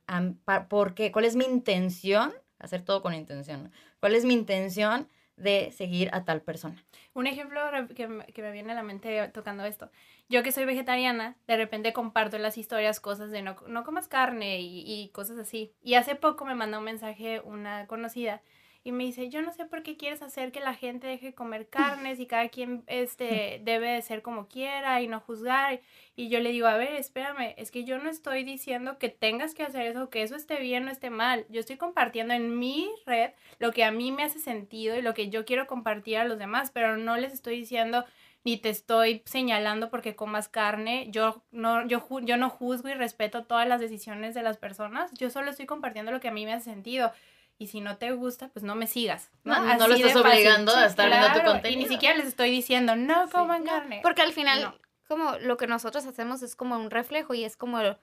[0.69, 1.11] ¿por qué?
[1.11, 2.33] ¿Cuál es mi intención?
[2.59, 3.73] Hacer todo con intención.
[4.01, 6.83] ¿Cuál es mi intención de seguir a tal persona?
[7.13, 7.61] Un ejemplo
[7.95, 9.91] que, me- que me viene a la mente tocando esto.
[10.29, 14.09] Yo que soy vegetariana, de repente comparto en las historias cosas de no, no comas
[14.09, 15.73] carne y, y cosas así.
[15.83, 18.43] Y hace poco me mandó un mensaje una conocida
[18.87, 21.35] y me dice, yo no sé por qué quieres hacer que la gente deje de
[21.35, 25.81] comer carnes y cada quien este, debe de ser como quiera y no juzgar.
[26.15, 29.55] Y yo le digo, a ver, espérame, es que yo no estoy diciendo que tengas
[29.55, 31.47] que hacer eso, que eso esté bien o esté mal.
[31.49, 35.15] Yo estoy compartiendo en mi red lo que a mí me hace sentido y lo
[35.15, 38.05] que yo quiero compartir a los demás, pero no les estoy diciendo
[38.45, 41.09] ni te estoy señalando porque comas carne.
[41.11, 45.11] Yo no, yo, yo no juzgo y respeto todas las decisiones de las personas.
[45.15, 47.11] Yo solo estoy compartiendo lo que a mí me hace sentido.
[47.59, 49.31] Y si no te gusta, pues no me sigas.
[49.45, 50.31] No, No, no lo estás fácil.
[50.31, 51.83] obligando a estar viendo tu claro, Y contenido.
[51.83, 54.01] ni siquiera les estoy diciendo, no coman No, carne.
[54.03, 54.75] Porque al final, No.
[55.09, 57.97] como lo que nosotros hacemos es como un reflejo y es como el,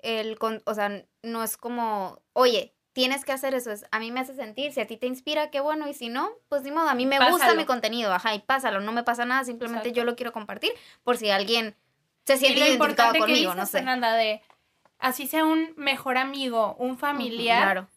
[0.00, 4.10] el con- o sea, no es como, oye, tienes que hacer eso, es, a mí
[4.10, 6.70] me hace sentir, si a ti te inspira, qué bueno, y si no, pues ni
[6.72, 9.88] modo, a mí me gusta mi contenido, ajá, y pásalo, no me pasa nada, simplemente
[9.90, 9.98] Exacto.
[9.98, 10.72] yo lo quiero compartir
[11.04, 11.76] por si alguien
[12.26, 13.78] se Y siente lo identificado importante que conmigo, dices, no sé.
[13.78, 14.42] Fernanda, de
[14.98, 17.88] así sea un mejor amigo, un familiar, Claro.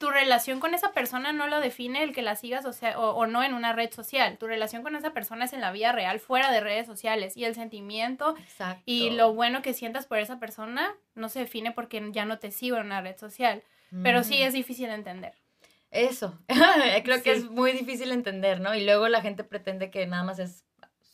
[0.00, 3.10] Tu relación con esa persona no lo define el que la sigas o, sea, o,
[3.10, 4.38] o no en una red social.
[4.38, 7.36] Tu relación con esa persona es en la vida real, fuera de redes sociales.
[7.36, 8.82] Y el sentimiento Exacto.
[8.86, 12.50] y lo bueno que sientas por esa persona no se define porque ya no te
[12.50, 13.62] sigo en una red social.
[14.02, 15.34] Pero sí es difícil de entender.
[15.90, 16.38] Eso,
[17.04, 18.74] creo que es muy difícil entender, ¿no?
[18.74, 20.64] Y luego la gente pretende que nada más es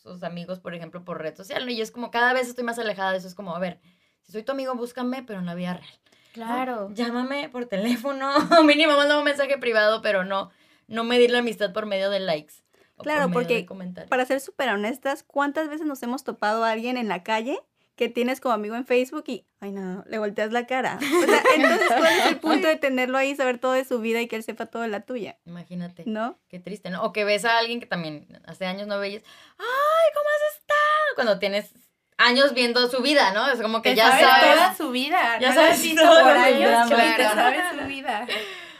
[0.01, 1.71] sus amigos, por ejemplo, por red social, ¿no?
[1.71, 3.81] Y es como cada vez estoy más alejada de eso, es como, a ver,
[4.21, 5.99] si soy tu amigo, búscame, pero en la vida real.
[6.33, 6.89] Claro.
[6.93, 8.31] Llámame por teléfono,
[8.65, 10.51] mínimo mándame un mensaje privado, pero no,
[10.87, 12.55] no medir la amistad por medio de likes.
[12.95, 13.65] por Claro, porque.
[14.09, 17.59] Para ser súper honestas, ¿cuántas veces nos hemos topado a alguien en la calle
[17.95, 20.99] que tienes como amigo en Facebook y, ay no, le volteas la cara?
[21.01, 24.21] O sea, entonces, ¿cuál es el punto de tenerlo ahí, saber todo de su vida
[24.21, 25.37] y que él sepa todo de la tuya?
[25.45, 26.03] Imagínate.
[26.05, 26.37] ¿No?
[26.47, 27.03] Qué triste, ¿no?
[27.03, 29.23] O que ves a alguien que también hace años no veías.
[29.57, 31.15] ¡Ay, cómo has estado!
[31.15, 31.73] Cuando tienes
[32.17, 33.49] años viendo su vida, ¿no?
[33.51, 34.53] Es como que ya sabes sabes.
[34.55, 35.39] toda su vida.
[35.39, 38.27] ya no sabes visto por los años, te sabes su vida.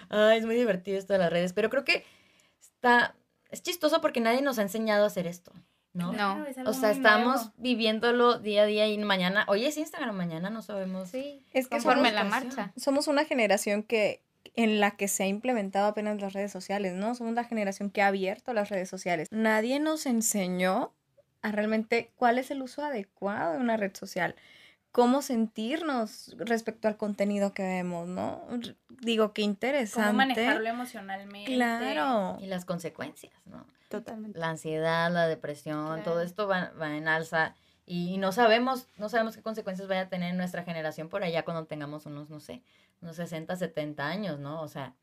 [0.09, 2.05] Ay, es muy divertido esto de las redes, pero creo que
[2.59, 3.15] está
[3.49, 5.51] es chistoso porque nadie nos ha enseñado a hacer esto.
[5.93, 6.11] ¿no?
[6.13, 6.45] No.
[6.45, 7.53] es algo O sea, estamos nuevo.
[7.57, 11.09] viviéndolo día a día y mañana, hoy es Instagram, mañana no sabemos.
[11.09, 12.71] Sí, Es que conforme somos- la marcha.
[12.77, 14.21] somos una generación que
[14.53, 17.15] en la que se ha implementado apenas las redes sociales, ¿no?
[17.15, 19.27] Somos la generación que ha abierto las redes sociales.
[19.31, 20.93] Nadie nos enseñó
[21.41, 24.35] a realmente cuál es el uso adecuado de una red social,
[24.91, 28.43] cómo sentirnos respecto al contenido que vemos, ¿no?
[28.51, 30.07] R- Digo, qué interesante.
[30.07, 31.53] Cómo manejarlo emocionalmente.
[31.53, 32.37] Claro.
[32.41, 33.65] Y las consecuencias, ¿no?
[33.89, 34.37] Totalmente.
[34.39, 36.21] La ansiedad, la depresión, todo Claro.
[36.21, 40.35] esto va, va en alza y no sabemos, no sabemos qué consecuencias vaya a tener
[40.35, 42.61] nuestra generación por allá cuando tengamos unos, no sé,
[43.01, 44.61] unos 60, 70 años, ¿no?
[44.61, 44.93] O sea,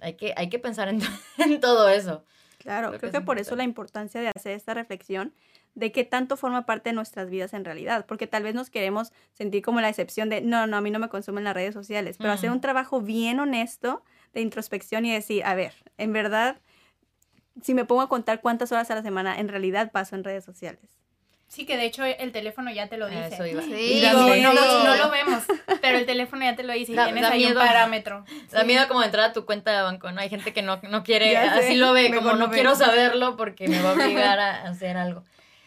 [0.00, 1.00] hay que, hay que pensar en,
[1.38, 2.24] en todo eso.
[2.58, 5.32] Claro, Creo creo que por eso la importancia de hacer esta reflexión
[5.74, 9.12] de qué tanto forma parte de nuestras vidas en realidad, porque tal vez nos queremos
[9.34, 12.16] sentir como la excepción de, no, no, a mí no me consumen las redes sociales,
[12.18, 12.54] pero hacer Mm.
[12.54, 16.60] un trabajo bien honesto de introspección y decir, a ver, en verdad,
[17.62, 20.44] si me pongo a contar cuántas horas a la semana en realidad paso en redes
[20.44, 20.98] sociales.
[21.48, 23.28] Sí, que de hecho el teléfono ya te lo A dice.
[23.34, 23.62] eso iba.
[23.62, 23.70] Sí.
[23.70, 24.52] Digo, miedo.
[24.52, 25.44] No, no lo vemos,
[25.80, 27.60] pero el teléfono ya te lo dice y Da- tienes da ahí miedo.
[27.60, 28.24] un parámetro.
[28.50, 30.20] Da miedo como entrar a tu cuenta de banco, ¿no?
[30.20, 32.74] Hay gente que no, no quiere, Ya sé, así lo ve, como no no quiero
[32.74, 35.22] saberlo porque me va a obligar a hacer algo.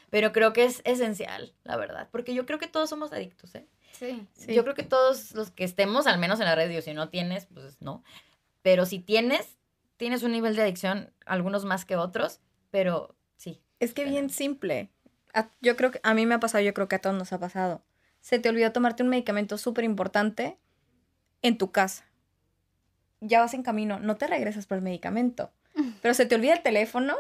[0.10, 3.66] Pero creo que es esencial, la verdad, porque yo creo que todos somos adictos, ¿eh?
[3.92, 4.26] Sí.
[4.34, 4.54] Sí.
[4.54, 7.10] Yo creo que todos los que estemos, al menos en la red, digo, si no
[7.10, 8.04] tienes, pues no.
[8.62, 9.58] Pero si tienes,
[9.98, 12.40] tienes un nivel de adicción, algunos más que otros,
[12.72, 13.62] pero sí.
[13.80, 14.90] Es que bien simple.
[15.34, 17.32] A- yo creo que a mí me ha pasado, yo creo que a todos nos
[17.34, 17.82] ha pasado.
[18.22, 20.58] Se te olvidó tomarte un medicamento súper importante
[21.42, 22.06] en tu casa.
[23.22, 25.52] Ya vas en camino, no te regresas por el medicamento.
[26.02, 27.16] Pero se te olvida el teléfono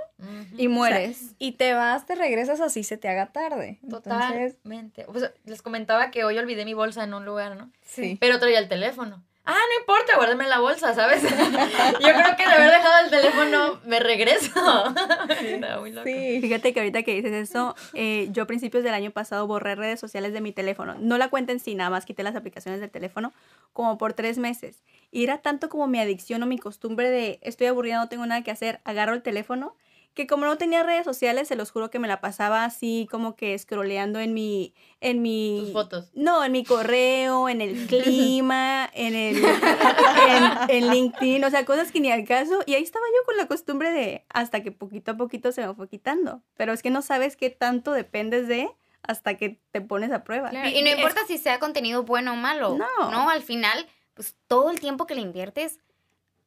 [0.57, 1.35] Y mueres.
[1.37, 3.79] y te vas, te regresas así se te haga tarde.
[3.83, 5.05] Entonces, Totalmente.
[5.05, 7.71] Pues, les comentaba que hoy olvidé mi bolsa en un lugar, ¿no?
[7.81, 8.17] sí.
[8.19, 9.23] Pero traía el teléfono.
[9.45, 11.23] Ah, no importa, guárdame en la bolsa, ¿sabes?
[11.23, 14.51] Yo creo que de haber dejado el teléfono me regreso.
[15.41, 16.05] Está muy loco.
[16.07, 16.39] Sí.
[16.41, 19.99] Fíjate que ahorita que dices eso, eh, yo a principios del año pasado borré redes
[19.99, 20.95] sociales de mi teléfono.
[20.99, 23.33] No la cuenta en sí, nada más quité las aplicaciones del teléfono
[23.73, 24.83] como por tres meses.
[25.11, 28.43] Y era tanto como mi adicción o mi costumbre de estoy aburrida, no tengo nada
[28.43, 29.75] que hacer, agarro el teléfono,
[30.19, 33.37] que como no tenía redes sociales, se los juro que me la pasaba así como
[33.37, 34.73] que scrolleando en mi...
[34.99, 36.09] En mi Tus fotos.
[36.13, 39.37] no, en mi correo, en el clima, en el
[40.27, 42.59] en, en LinkedIn, o sea, cosas que ni al caso.
[42.65, 45.73] Y ahí estaba yo con la costumbre de hasta que poquito a poquito se me
[45.73, 46.41] fue quitando.
[46.57, 48.69] Pero es que no sabes qué tanto dependes de
[49.03, 50.49] hasta que te pones a prueba.
[50.49, 52.77] Claro, Y- Y no es- importa si sea contenido bueno o malo.
[52.77, 53.09] No.
[53.11, 55.79] No, al final, pues todo el tiempo que le inviertes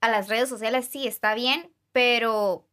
[0.02, 2.66] a las redes sociales sí está bien, pero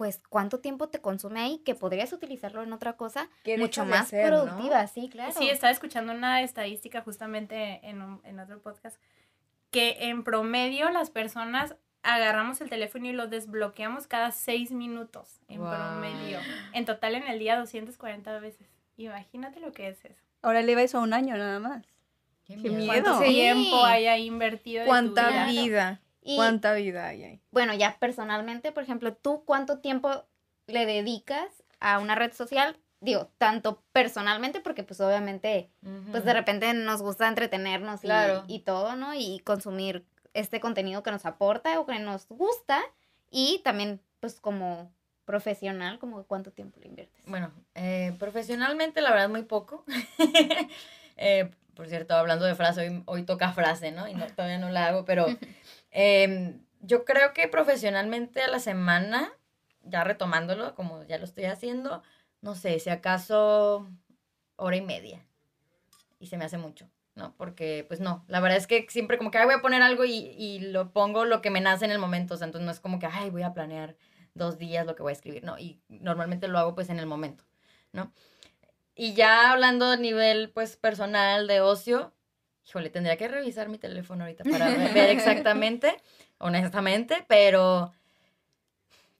[0.00, 4.06] pues cuánto tiempo te consume ahí que podrías utilizarlo en otra cosa ¿Qué mucho más
[4.06, 4.44] hacer, no?
[4.44, 5.30] productiva, sí, claro.
[5.36, 8.96] Sí, estaba escuchando una estadística justamente en, un- en otro podcast,
[9.70, 15.58] que en promedio las personas agarramos el teléfono y lo desbloqueamos cada seis minutos, en
[15.60, 15.68] Wow.
[15.70, 16.38] promedio.
[16.72, 18.70] En total en el día 240 veces.
[18.96, 20.22] Imagínate lo que es eso.
[20.40, 21.84] Ahora le iba eso a un año nada más.
[22.46, 22.90] Qué Qué miedo.
[22.90, 23.02] miedo.
[23.04, 23.32] ¿Cuánto Sí.
[23.34, 25.46] tiempo haya invertido de tu ¿Cuánta vida?
[25.46, 26.00] vida?
[26.30, 27.40] Y ¿Cuánta vida hay ahí?
[27.50, 30.24] bueno, ya personalmente, por ejemplo, ¿tú cuánto tiempo
[30.68, 32.76] le dedicas a una red social?
[33.00, 36.12] Digo, tanto personalmente, porque pues obviamente Ujú.
[36.12, 38.44] pues de repente nos gusta entretenernos y, Claro.
[38.46, 39.12] y todo, ¿no?
[39.14, 42.80] Y consumir este contenido que nos aporta o que nos gusta
[43.28, 44.92] y también pues como
[45.24, 47.24] profesional, como cuánto tiempo le inviertes.
[47.26, 49.84] Bueno, eh, profesionalmente la verdad muy poco.
[51.22, 54.08] Eh, por cierto, hablando de frase, hoy, hoy toca frase, ¿no?
[54.08, 55.26] Y no, todavía no la hago, pero
[55.90, 59.32] em, yo creo que profesionalmente a la semana,
[59.82, 62.02] ya retomándolo, como ya lo estoy haciendo,
[62.42, 63.88] no sé, si acaso
[64.56, 65.26] hora y media.
[66.18, 67.34] Y se me hace mucho, ¿no?
[67.36, 70.04] Porque, pues no, la verdad es que siempre como que "Ay, voy a poner algo
[70.04, 72.72] y, y lo pongo lo que me nace en el momento, o sea, entonces no
[72.72, 73.96] es como que, ay, voy a planear
[74.34, 75.58] dos días lo que voy a escribir, ¿no?
[75.58, 77.44] Y normalmente lo hago pues en el momento,
[77.92, 78.12] ¿no?
[78.94, 82.14] Y ya hablando a nivel pues personal de ocio,
[82.66, 85.96] híjole, tendría que revisar mi teléfono ahorita para ver exactamente,
[86.38, 87.92] honestamente, pero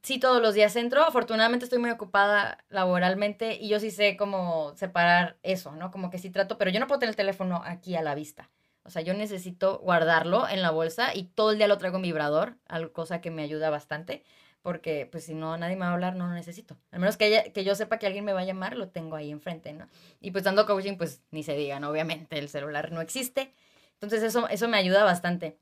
[0.03, 1.05] sí todos los días entro.
[1.05, 5.91] Afortunadamente estoy muy ocupada laboralmente y yo sí sé cómo separar eso, ¿no?
[5.91, 8.51] Como que sí trato, pero yo no puedo tener el teléfono aquí a la vista.
[8.83, 12.03] O sea, yo necesito guardarlo en la bolsa y todo el día lo traigo en
[12.03, 14.25] vibrador, algo cosa que me ayuda bastante,
[14.63, 16.77] porque pues si no nadie me va a hablar, no lo necesito.
[16.91, 19.17] Al menos que, haya- que yo sepa que alguien me va a llamar, lo tengo
[19.17, 19.89] ahí enfrente, ¿no?
[20.21, 23.53] Y pues dando coaching, pues ni se digan, obviamente el celular no existe.
[23.95, 25.59] Entonces eso, eso me ayuda bastante.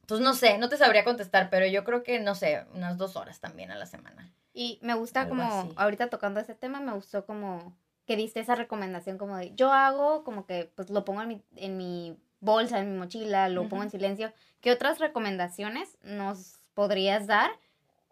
[0.00, 3.16] Entonces no sé, no te sabría contestar, pero yo creo que, no sé, unas dos
[3.16, 4.32] horas también a la semana.
[4.54, 5.72] Y me gusta Algo como, así.
[5.76, 10.24] ahorita tocando ese tema, me gustó como que diste esa recomendación como de, yo hago
[10.24, 13.82] como que pues lo pongo en mi, en mi bolsa, en mi mochila, lo pongo
[13.82, 14.32] en silencio.
[14.62, 17.50] ¿Qué otras recomendaciones nos podrías dar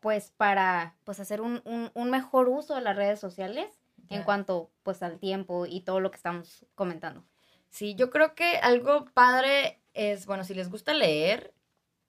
[0.00, 3.66] pues para pues hacer un, un, un mejor uso de las redes sociales
[4.08, 7.24] en cuanto pues al tiempo y todo lo que estamos comentando.
[7.70, 11.52] Sí, yo creo que algo padre es, bueno, si les gusta leer,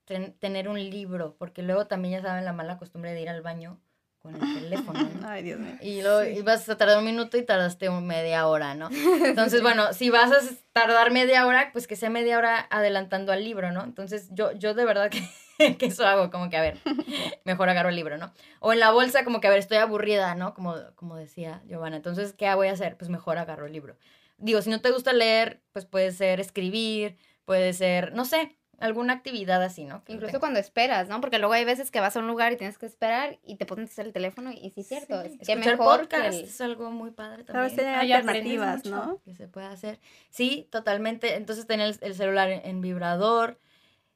[0.05, 3.41] ten- tener un libro, porque luego también ya saben la mala costumbre de ir al
[3.41, 3.79] baño
[4.19, 4.99] con el teléfono.
[5.21, 5.27] ¿no?
[5.27, 5.75] Ay, Dios mío.
[5.81, 8.89] Y luego ibas a tardar un minuto y tardaste media hora, ¿no?
[9.25, 10.37] Entonces, bueno, si vas a
[10.73, 13.83] tardar media hora, pues que sea media hora adelantando al libro, ¿no?
[13.83, 15.27] Entonces, yo, yo de verdad que,
[15.79, 16.77] que eso hago, como que, a ver,
[17.45, 18.31] mejor agarro el libro, ¿no?
[18.59, 20.53] O en la bolsa, como que, a ver, estoy aburrida, ¿no?
[20.53, 21.97] Como, como decía Giovanna.
[21.97, 22.97] Entonces, ¿qué voy a hacer?
[22.97, 23.97] Pues mejor agarro el libro.
[24.37, 29.13] Digo, si no te gusta leer, pues puede ser escribir, puede ser, no sé, alguna
[29.13, 30.03] actividad así, ¿no?
[30.03, 31.19] Que Incluso cuando esperas, ¿no?
[31.21, 33.65] Porque luego hay veces que vas a un lugar y tienes que esperar y te
[33.65, 36.91] pones el teléfono y sí es cierto, es que Escuchar mejor que el- es algo
[36.91, 37.69] muy padre también.
[37.69, 38.85] Sabes tener Ay, aprendes alternativas.
[38.85, 39.19] ¿no?
[39.25, 39.99] que se puede hacer.
[40.29, 41.33] Sí, totalmente.
[41.33, 43.59] Entonces tener el, el celular en, en vibrador.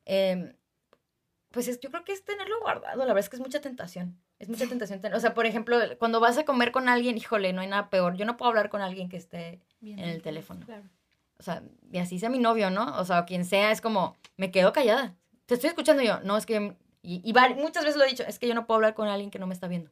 [0.05, 0.53] em,
[1.51, 2.97] pues es- yo creo que es tenerlo guardado.
[2.97, 4.17] La verdad es que es mucha tentación.
[4.39, 5.01] Es mucha tentación.
[5.01, 7.89] ten- O sea, por ejemplo, cuando vas a comer con alguien, híjole, no hay nada
[7.89, 8.15] peor.
[8.15, 10.65] Yo no puedo hablar con alguien que esté en el teléfono.
[11.39, 12.97] O sea, y así sea mi novio, ¿no?
[12.99, 15.15] O sea, quien sea, es como, me quedo callada.
[15.45, 16.19] Te estoy escuchando yo.
[16.21, 16.75] No, es que...
[17.03, 19.31] Y, y muchas veces lo he dicho, es que yo no puedo hablar con alguien
[19.31, 19.89] que no me está viendo.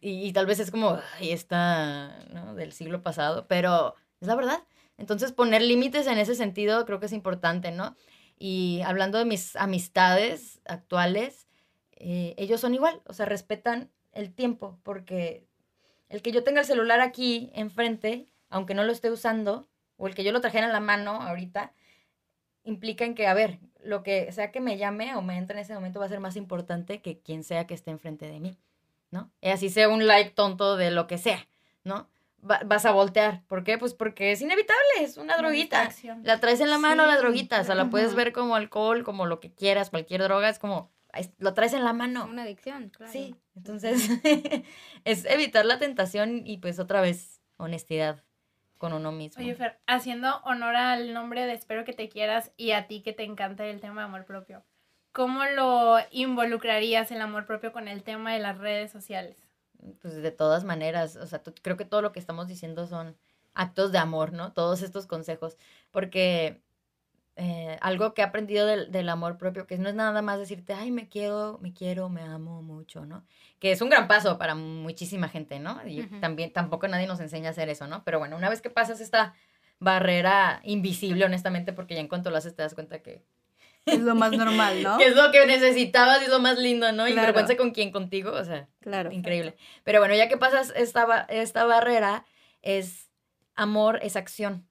[0.00, 2.54] Y, y tal vez es como, ahí está, ¿no?
[2.54, 4.62] Del siglo pasado, pero es la verdad.
[4.98, 7.96] Entonces, poner límites en ese sentido creo que es importante, ¿no?
[8.44, 11.46] Y hablando de mis amistades actuales,
[11.92, 15.46] eh, ellos son igual, o sea, respetan el tiempo, porque
[16.08, 20.16] el que yo tenga el celular aquí enfrente, aunque no lo esté usando, o el
[20.16, 21.72] que yo lo trajera en la mano ahorita,
[22.64, 25.62] implica en que, a ver, lo que sea que me llame o me entre en
[25.62, 28.58] ese momento va a ser más importante que quien sea que esté enfrente de mí,
[29.12, 29.30] ¿no?
[29.40, 31.46] Y así sea un like tonto de lo que sea,
[31.84, 32.08] ¿no?
[32.48, 33.42] Va- vas a voltear.
[33.46, 33.78] ¿Por qué?
[33.78, 35.88] Pues porque es inevitable, es una droguita.
[36.24, 39.26] La traes en la mano, la droguita, o sea, la puedes ver como alcohol, como
[39.26, 40.90] lo que quieras, cualquier droga, es como,
[41.38, 42.24] lo traes en la mano.
[42.24, 43.12] una adicción, claro.
[43.12, 44.08] Sí, entonces
[45.04, 48.24] es evitar la tentación y pues otra vez honestidad
[48.78, 49.40] con uno mismo.
[49.40, 53.12] Oye, Fer, haciendo honor al nombre de Espero que te quieras y a ti que
[53.12, 54.64] te encanta el tema de amor propio,
[55.12, 59.36] ¿cómo lo involucrarías el amor propio con el tema de las redes sociales?
[60.00, 63.16] Pues de todas maneras, o sea, creo que todo lo que estamos diciendo son
[63.54, 64.52] actos de amor, ¿no?
[64.52, 65.56] Todos estos consejos,
[65.90, 66.62] porque
[67.36, 70.74] eh, algo que he aprendido del, del amor propio, que no es nada más decirte,
[70.74, 73.24] ay, me quiero, me quiero, me amo mucho, ¿no?
[73.58, 75.80] Que es un gran paso para muchísima gente, ¿no?
[75.86, 78.04] Y también tampoco nadie nos enseña a hacer eso, ¿no?
[78.04, 79.34] Pero bueno, una vez que pasas esta
[79.78, 83.24] barrera invisible, honestamente, porque ya en cuanto lo haces te das cuenta que,
[83.86, 84.96] Es lo más normal, ¿no?
[84.98, 87.08] que es lo que necesitabas y es lo más lindo, ¿no?
[87.08, 87.26] Y Claro.
[87.26, 89.10] vergüenza con quien contigo, o sea, Claro.
[89.12, 89.56] increíble.
[89.84, 92.24] Pero bueno, ya que pasas esta, ba- esta barrera,
[92.62, 93.10] es
[93.54, 94.66] amor, es acción.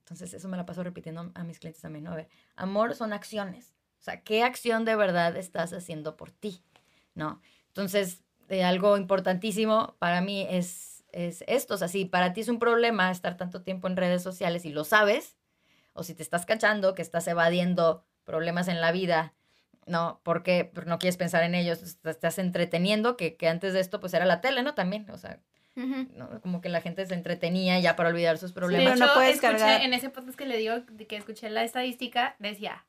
[0.00, 2.12] Entonces, eso me la paso repitiendo a mis clientes también, ¿no?
[2.12, 3.74] A ver, amor son acciones.
[4.00, 6.62] O sea, ¿qué acción de verdad estás haciendo por ti?
[7.14, 7.40] ¿No?
[7.68, 11.74] Entonces, eh, algo importantísimo para mí es, es esto.
[11.74, 14.70] O sea, si para ti es un problema estar tanto tiempo en redes sociales y
[14.70, 15.36] lo sabes,
[15.92, 19.32] o si te estás cachando que estás evadiendo problemas en la vida,
[19.86, 20.20] ¿no?
[20.22, 24.00] Porque Porque no quieres pensar en ellos, te estás entreteniendo, que, que antes de esto
[24.00, 24.74] pues era la tele, ¿no?
[24.74, 25.40] También, o sea.
[25.76, 26.40] ¿no?
[26.42, 28.98] como que la gente se entretenía ya para olvidar sus Pero problemas.
[28.98, 30.74] no Yo puedes escuché, cargar- En ese podcast que le digo,
[31.08, 32.84] que escuché la estadística, decía,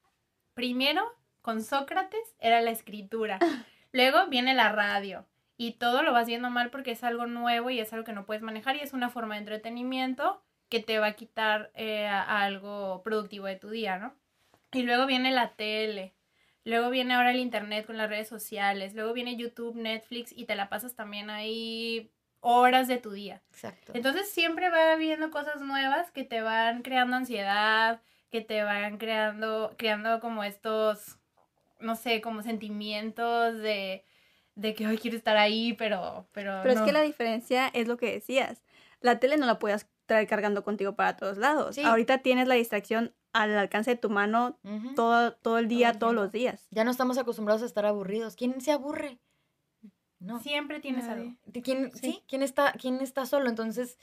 [0.55, 1.01] primero,
[1.41, 3.39] con Sócrates era la escritura,
[3.93, 5.25] luego viene la radio,
[5.57, 8.25] y todo lo vas viendo mal porque es algo nuevo y es algo que no
[8.25, 12.41] puedes manejar y es una forma de entretenimiento que te va a quitar eh, a
[12.43, 14.13] algo productivo de tu día, ¿no?
[14.71, 16.13] Y luego viene la tele,
[16.63, 20.55] luego viene ahora el internet con las redes sociales, luego viene YouTube, Netflix y te
[20.55, 23.41] la pasas también ahí horas de tu día.
[23.51, 23.91] Exacto.
[23.95, 29.75] Entonces siempre va habiendo cosas nuevas que te van creando ansiedad, que te van creando,
[29.77, 31.17] creando como estos,
[31.79, 34.05] no sé, como sentimientos de,
[34.55, 37.97] de que hoy quiero estar ahí, pero, pero, Pero es que la diferencia es lo
[37.97, 38.63] que decías.
[39.01, 41.75] La tele no la puedes traer cargando contigo para todos lados.
[41.75, 41.83] Sí.
[41.83, 44.57] Ahorita tienes la distracción al alcance de tu mano
[44.95, 46.67] todo, todo el día, el todos los días.
[46.71, 48.35] Ya no estamos acostumbrados a estar aburridos.
[48.35, 49.19] ¿Quién se aburre?
[50.19, 50.39] No.
[50.39, 51.21] Siempre tienes Nadie.
[51.23, 51.35] algo.
[51.45, 51.99] ¿De ¿Quién, Sí.
[52.01, 52.23] sí.
[52.27, 53.49] ¿Quién está, quién está solo?
[53.49, 53.97] Entonces,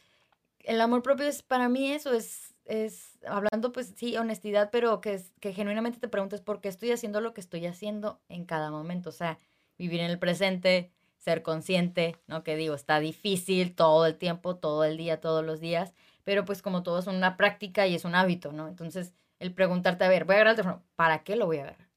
[0.60, 5.22] el amor propio es para mí eso, es, es hablando pues sí, honestidad, pero que,
[5.40, 9.10] que genuinamente te preguntes por qué estoy haciendo lo que estoy haciendo en cada momento.
[9.10, 9.38] O sea,
[9.78, 12.42] vivir en el presente, ser consciente, ¿no?
[12.42, 15.94] Que digo, está difícil todo el tiempo, todo el día, todos los días,
[16.28, 18.68] pero pues como todo es una práctica y es un hábito, ¿no?
[18.68, 21.62] Entonces, el preguntarte, a ver, voy a agarrar el teléfono, ¿para qué lo voy a
[21.62, 21.88] agarrar?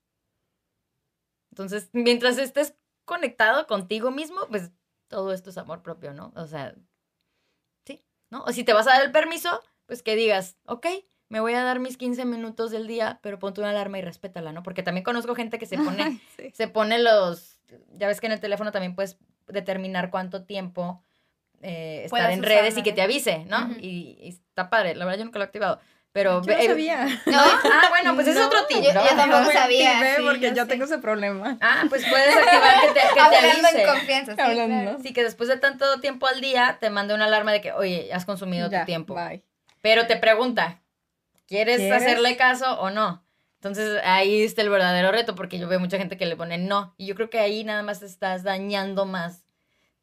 [1.51, 2.73] Entonces, mientras estés
[3.03, 4.71] conectado contigo mismo, pues
[5.09, 6.31] todo esto es amor propio, ¿no?
[6.37, 6.73] O sea,
[7.85, 8.45] sí, ¿no?
[8.45, 10.87] O si te vas a dar el permiso, pues que digas, ok,
[11.27, 14.53] me voy a dar mis 15 minutos del día, pero ponte una alarma y respétala,
[14.53, 14.63] ¿no?
[14.63, 16.51] Porque también conozco gente que se pone, sí.
[16.53, 17.59] se pone los,
[17.97, 19.17] ya ves que en el teléfono también puedes
[19.47, 21.03] determinar cuánto tiempo
[21.61, 22.93] eh, estar en redes y que ¿eh?
[22.93, 23.65] te avise, ¿no?
[23.65, 23.75] Ujú.
[23.79, 25.79] y, y está padre, la verdad yo nunca lo he activado.
[26.13, 27.05] Pero Yo no eh, sabía.
[27.27, 29.01] No, Ah, bueno, pues es No, otro tip, yo- ¿no?
[29.01, 31.57] yo tampoco sabía, sí, porque yo yo tengo ese problema.
[31.61, 33.85] Ah, pues puedes activar que te, que te hablando en avise.
[33.85, 34.35] confianza.
[34.35, 34.81] sí, Hablando.
[34.81, 34.97] claro.
[35.01, 38.11] Sí, que después de tanto tiempo al día te mande una alarma de que, oye,
[38.13, 39.15] has consumido Ya, tu tiempo.
[39.15, 39.41] Bye.
[39.81, 40.81] Pero te pregunta,
[41.47, 42.01] ¿quieres, ¿Quieres?
[42.01, 43.23] hacerle caso o no?
[43.55, 46.93] Entonces ahí está el verdadero reto, porque yo veo mucha gente que le pone no.
[46.97, 49.45] Y yo creo que ahí nada más estás dañando más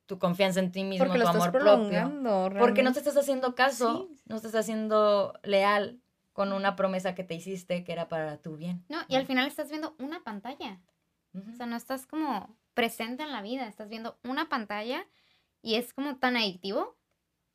[0.09, 2.59] tu confianza en ti mismo, Porque lo tu estás amor propio.
[2.59, 4.21] Porque no te estás haciendo caso, Sí.
[4.25, 6.01] no te estás haciendo leal
[6.33, 8.83] con una promesa que te hiciste que era para tu bien.
[8.89, 10.81] No, y al final estás viendo una pantalla.
[11.35, 15.07] O sea, no estás como presente en la vida, estás viendo una pantalla
[15.63, 16.97] y es como tan adictivo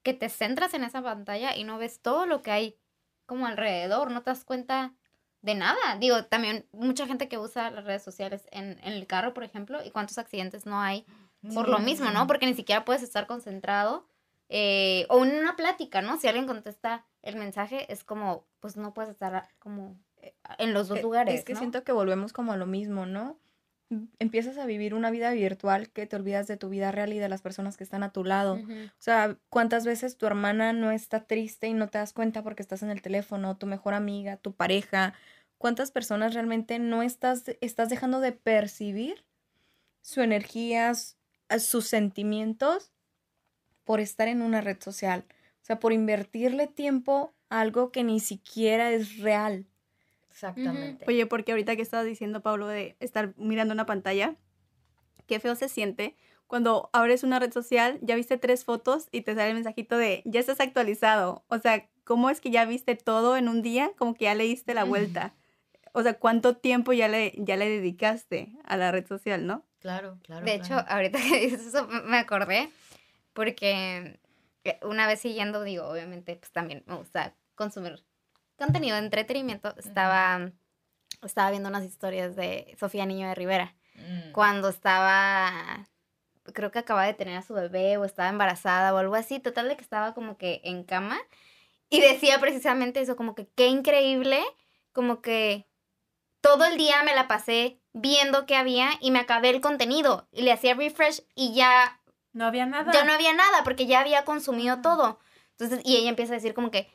[0.04, 2.78] que te centras en esa pantalla y no ves todo lo que hay
[3.26, 4.94] como alrededor, no te das cuenta
[5.42, 5.98] de nada.
[6.00, 9.84] Digo, también mucha gente que usa las redes sociales en, en el carro, por ejemplo,
[9.84, 11.06] y cuántos accidentes no hay
[11.54, 12.28] por lo mismo, ¿no?
[12.28, 14.08] Porque ni siquiera puedes estar concentrado.
[14.50, 16.18] eh, o en una plática, ¿no?
[16.20, 19.98] Si alguien contesta el mensaje, es como, pues no puedes estar como
[20.60, 21.40] en los dos Eh, lugares.
[21.40, 21.60] Es que ¿no?
[21.60, 23.40] siento que volvemos como a lo mismo, ¿no?
[24.20, 27.30] Empiezas a vivir una vida virtual que te olvidas de tu vida real y de
[27.30, 28.56] las personas que están a tu lado.
[28.56, 32.64] O sea, ¿cuántas veces tu hermana no está triste y no te das cuenta porque
[32.64, 33.56] estás en el teléfono?
[33.58, 35.14] Tu mejor amiga, tu pareja.
[35.60, 39.26] ¿Cuántas personas realmente no estás, estás dejando de percibir
[40.02, 40.92] su energía,
[41.60, 42.92] sus sentimientos
[43.84, 45.26] por estar en una red social?
[45.62, 49.66] O sea, por invertirle tiempo a algo que ni siquiera es real.
[50.30, 51.06] Exactamente.
[51.08, 54.36] Oye, porque ahorita que estabas diciendo, Pablo, de estar mirando una pantalla,
[55.28, 56.16] qué feo se siente
[56.54, 60.22] cuando abres una red social, ya viste tres fotos y te sale el mensajito de
[60.26, 61.44] ya estás actualizado.
[61.48, 63.92] O sea, ¿cómo es que ya viste todo en un día?
[63.98, 65.34] Como que ya le diste la vuelta.
[65.94, 69.66] O sea, ¿cuánto tiempo ya le, ya le dedicaste a la red social, no?
[69.84, 70.46] Claro, claro.
[70.46, 70.88] De hecho, claro.
[70.90, 72.70] ahorita que dices eso, me acordé
[73.34, 74.20] porque
[74.64, 78.02] eh, una vez siguiendo, digo, obviamente, pues también me gusta consumir
[78.58, 79.76] contenido de entretenimiento.
[79.78, 80.52] Estaba,
[81.22, 84.32] estaba viendo unas historias de Sofía Niño de Rivera Mm.
[84.32, 85.88] cuando estaba,
[86.54, 89.40] creo que acababa de tener a su bebé o estaba embarazada o algo así.
[89.40, 91.20] Total de que estaba como que en cama
[91.90, 94.42] y decía precisamente eso, como que qué increíble,
[94.94, 95.68] como que
[96.42, 100.42] todo el día me la pasé viendo qué había y me acabé el contenido y
[100.42, 102.00] le hacía refresh y ya,
[102.34, 102.92] No había nada.
[102.92, 105.20] ya no había nada porque ya había consumido todo.
[105.52, 106.90] Entonces, y ella empieza a decir como que,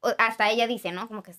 [0.00, 1.06] o- hasta ella dice, ¿no?
[1.08, 1.32] Como que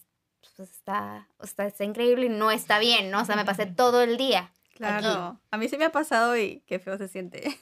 [0.57, 3.21] pues, está, sea, está increíble y no está bien, ¿no?
[3.21, 4.51] O sea, me pasé todo el día.
[4.75, 5.39] Claro.
[5.51, 7.59] A mí sí me ha pasado y qué feo se siente.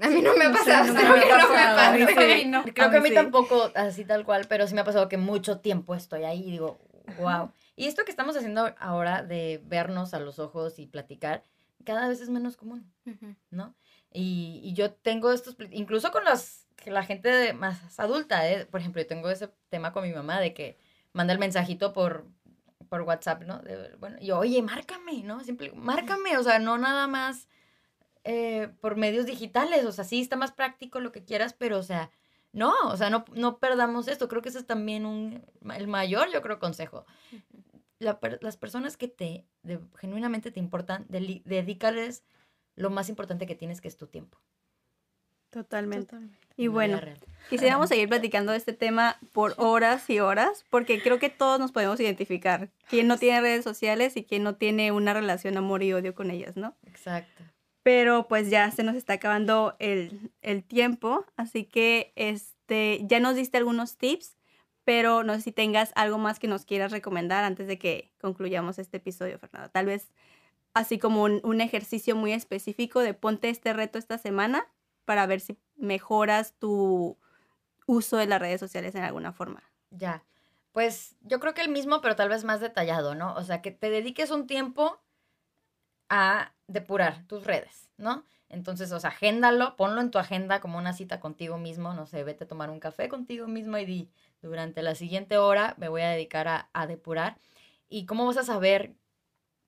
[0.00, 1.98] A mí no me ha No sé, pasado, espero me no me pasado.
[1.98, 2.38] Mí pase.
[2.40, 2.44] sí.
[2.46, 2.62] No.
[2.64, 3.14] Creo A que a mí mí sí.
[3.14, 6.50] tampoco así tal cual, pero sí me ha pasado que mucho tiempo estoy ahí y
[6.52, 6.78] digo,
[7.18, 7.50] wow.
[7.82, 11.42] Y esto que estamos haciendo ahora de vernos a los ojos y platicar,
[11.84, 12.92] cada vez es menos común.
[13.50, 13.74] ¿no?
[14.12, 16.22] Y, y yo tengo estos, incluso con
[16.76, 18.66] que la gente de- más adulta, ¿eh?
[18.66, 20.78] por ejemplo, yo tengo ese tema con mi mamá de que
[21.12, 22.26] manda el mensajito por,
[22.88, 23.58] por WhatsApp, ¿no?
[23.58, 25.42] De, bueno, y yo, oye, márcame, ¿no?
[25.42, 27.48] Simple, márcame, o sea, no nada más
[28.24, 31.82] eh, por medios digitales, o sea, sí está más práctico lo que quieras, pero, o
[31.82, 32.10] sea,
[32.52, 34.28] no, o sea, no, no perdamos esto.
[34.28, 35.42] Creo que ese es también un,
[35.74, 37.06] el mayor, yo creo, consejo.
[38.02, 42.24] La las personas que te, de- genuinamente te importan, dedícales
[42.76, 44.38] lo más importante que tienes, que es tu tiempo.
[45.50, 46.06] Totalmente.
[46.06, 46.38] Totalmente.
[46.56, 47.00] Y bueno,
[47.50, 51.72] quisiéramos seguir platicando de este tema por horas y horas, porque creo que todos nos
[51.72, 52.70] podemos identificar.
[52.88, 56.30] Quién no tiene redes sociales y quién no tiene una relación amor y odio con
[56.30, 56.74] ellas, ¿no?
[56.86, 57.42] Exacto.
[57.82, 63.34] Pero pues ya se nos está acabando el, el tiempo, así que este, ya nos
[63.34, 64.36] diste algunos tips,
[64.84, 68.78] pero no sé si tengas algo más que nos quieras recomendar antes de que concluyamos
[68.78, 69.70] este episodio, Fernando.
[69.70, 70.12] Tal vez
[70.74, 74.66] así como un, un ejercicio muy específico de ponte este reto esta semana
[75.04, 77.18] para ver si mejoras tu
[77.86, 79.62] uso de las redes sociales en alguna forma.
[79.90, 80.24] Ya.
[80.72, 83.34] Pues yo creo que el mismo, pero tal vez más detallado, ¿no?
[83.34, 85.02] O sea, que te dediques un tiempo
[86.08, 88.24] a depurar tus redes, ¿no?
[88.48, 92.22] Entonces, o sea, agéndalo, ponlo en tu agenda como una cita contigo mismo, no sé,
[92.24, 94.10] vete a tomar un café contigo mismo y di,
[94.42, 97.36] durante la siguiente hora me voy a dedicar a, a depurar.
[97.88, 98.94] ¿Y cómo vas a saber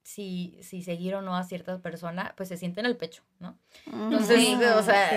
[0.03, 2.35] si, si seguir o no a cierta persona?
[2.37, 3.59] Pues se siente en el pecho, ¿no?
[3.87, 4.55] Entonces, Sí.
[4.55, 5.11] o sea,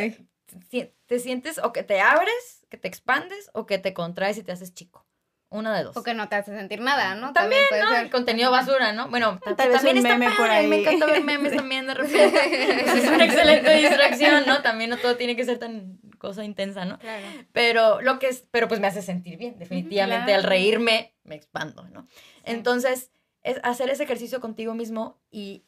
[0.69, 0.93] Sí.
[1.05, 4.51] te sientes o que te abres, que te expandes o que te contraes y te
[4.51, 5.05] haces chico.
[5.49, 5.95] Una de dos.
[5.95, 7.31] O que no te hace sentir nada, ¿no?
[7.31, 7.89] También, ¿no?
[7.89, 8.03] ser.
[8.03, 9.07] El contenido basura, ¿no?
[9.09, 10.81] Bueno, ta- Tal vez también un está meme por padre, Me ahí.
[10.81, 12.37] encanta ver memes también de repente.
[13.01, 14.61] Es una excelente distracción, ¿no?
[14.61, 16.99] También no todo tiene que ser tan cosa intensa, ¿no?
[16.99, 17.25] Claro.
[17.51, 21.87] Pero lo que es, pero pues me hace sentir bien, definitivamente al reírme me expando,
[21.89, 22.07] ¿no?
[22.43, 23.11] Entonces,
[23.43, 25.65] es hacer ese ejercicio contigo mismo y,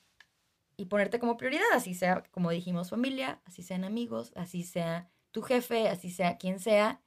[0.78, 5.41] y ponerte como prioridad, así sea, como dijimos, familia, así sean amigos, así sea tu
[5.41, 7.02] jefe, así sea quien sea,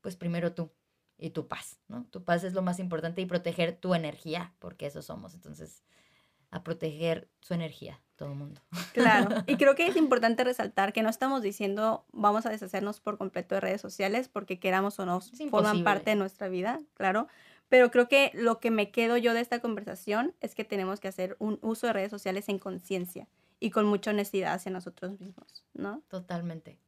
[0.00, 0.72] pues primero tú
[1.18, 2.04] y tu paz, ¿no?
[2.10, 5.34] Tu paz es lo más importante y proteger tu energía, porque eso somos.
[5.34, 5.82] Entonces,
[6.50, 8.60] a proteger su energía, todo el mundo.
[8.92, 13.18] Claro, y creo que es importante resaltar que no estamos diciendo vamos a deshacernos por
[13.18, 17.28] completo de redes sociales porque queramos o no forman parte de nuestra vida, claro.
[17.68, 21.08] Pero creo que lo que me quedo yo de esta conversación es que tenemos que
[21.08, 25.64] hacer un uso de redes sociales en conciencia y con mucha honestidad hacia nosotros mismos,
[25.74, 26.02] ¿no?
[26.08, 26.78] Totalmente.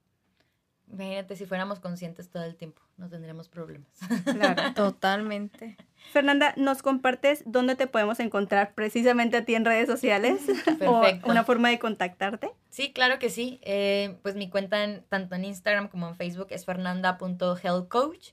[0.90, 3.88] Imagínate si fuéramos conscientes todo el tiempo, no tendríamos problemas.
[4.24, 4.72] Claro.
[4.74, 5.76] Totalmente.
[6.12, 10.40] Fernanda, ¿nos compartes dónde te podemos encontrar precisamente a ti en redes sociales?
[10.86, 11.30] o Perfecto.
[11.30, 12.50] una forma de contactarte.
[12.70, 13.60] Sí, claro que sí.
[13.62, 18.30] Eh, pues mi cuenta en- tanto en Instagram como en Facebook es fernanda.healthcoach.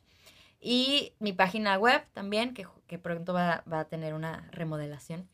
[0.62, 5.28] Y mi página web también, que, que pronto va, va a tener una remodelación,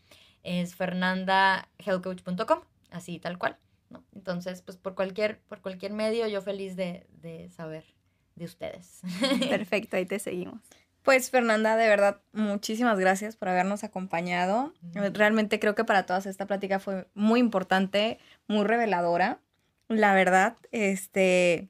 [0.43, 2.59] es fernandahealthcoach.com,
[2.89, 3.57] así tal cual.
[3.91, 4.03] ¿No?
[4.15, 7.83] Entonces, pues por cualquier, por cualquier medio, yo feliz de, de saber
[8.35, 9.01] de ustedes.
[9.49, 10.61] Perfecto, ahí te seguimos.
[11.03, 14.73] Pues Fernanda, de verdad, muchísimas gracias por habernos acompañado.
[14.93, 19.39] Realmente creo que para todas esta plática fue muy importante, muy reveladora.
[19.87, 21.69] La verdad, este,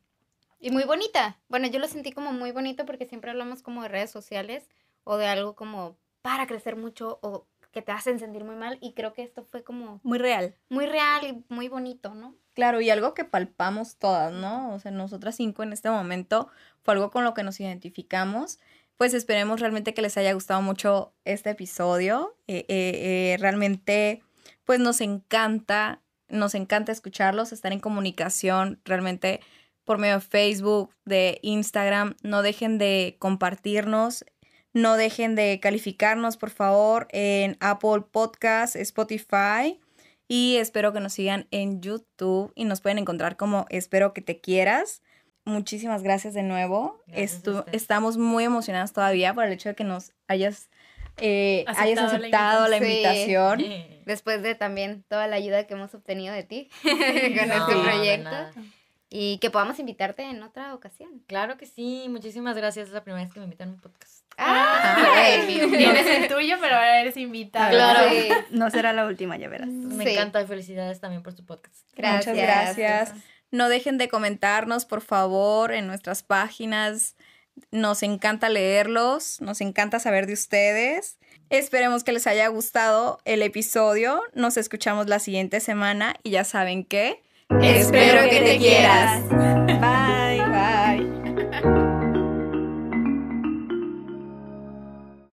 [0.60, 1.40] Y muy bonita.
[1.48, 4.68] Bueno, yo lo sentí como muy bonito porque siempre hablamos como de redes sociales
[5.06, 8.94] o de algo como para crecer mucho o que te hacen sentir muy mal y
[8.94, 10.56] creo que esto fue como Muy real.
[10.70, 12.36] muy real y muy bonito, ¿no?
[12.54, 14.74] claro, y algo que palpamos todas, ¿no?
[14.74, 16.50] O sea, nosotras cinco en este momento
[16.84, 18.60] fue algo con lo que nos identificamos.
[18.98, 22.36] Pues esperemos realmente que les haya gustado mucho este episodio.
[22.48, 24.22] Eh, eh, eh, realmente,
[24.66, 29.40] pues nos encanta, nos encanta escucharlos, estar en comunicación realmente
[29.86, 32.16] por medio de Facebook, de Instagram.
[32.22, 34.26] No dejen de compartirnos,
[34.74, 39.80] no dejen de calificarnos, por favor, en Apple Podcast, Spotify.
[40.28, 44.40] Y espero que nos sigan en YouTube y nos pueden encontrar como Espero que te
[44.40, 45.02] quieras.
[45.44, 47.02] Muchísimas gracias de nuevo.
[47.08, 47.44] Gracias
[47.74, 50.70] estamos muy emocionados todavía por el hecho de que nos hayas,
[51.18, 53.64] eh, hayas Aceptado la aceptado la invitación.
[54.06, 58.30] Después de también toda la ayuda que hemos obtenido de ti con No, este proyecto
[59.10, 61.22] y que podamos invitarte en otra ocasión.
[61.28, 62.88] Claro que sí, muchísimas gracias.
[62.88, 64.21] Es la primera vez que me invitan a un podcast.
[64.42, 65.44] ¡Ah!
[65.46, 67.70] Tienes el tuyo, pero ahora eres invitada.
[67.70, 68.10] Claro.
[68.10, 68.30] Sí.
[68.52, 69.68] No será la última, ya verás.
[69.70, 70.12] Me Sí.
[70.12, 71.76] encanta y felicidades también por su podcast.
[71.96, 72.36] Gracias.
[72.36, 73.14] Muchas gracias.
[73.52, 77.16] No dejen de comentarnos, por favor, en nuestras páginas.
[77.70, 81.18] Nos encanta leerlos, nos encanta saber de ustedes.
[81.50, 84.22] Esperemos que les haya gustado el episodio.
[84.34, 87.22] Nos escuchamos la siguiente semana y ya saben que...
[87.62, 89.22] Espero que te quieras.
[89.30, 90.31] Bye.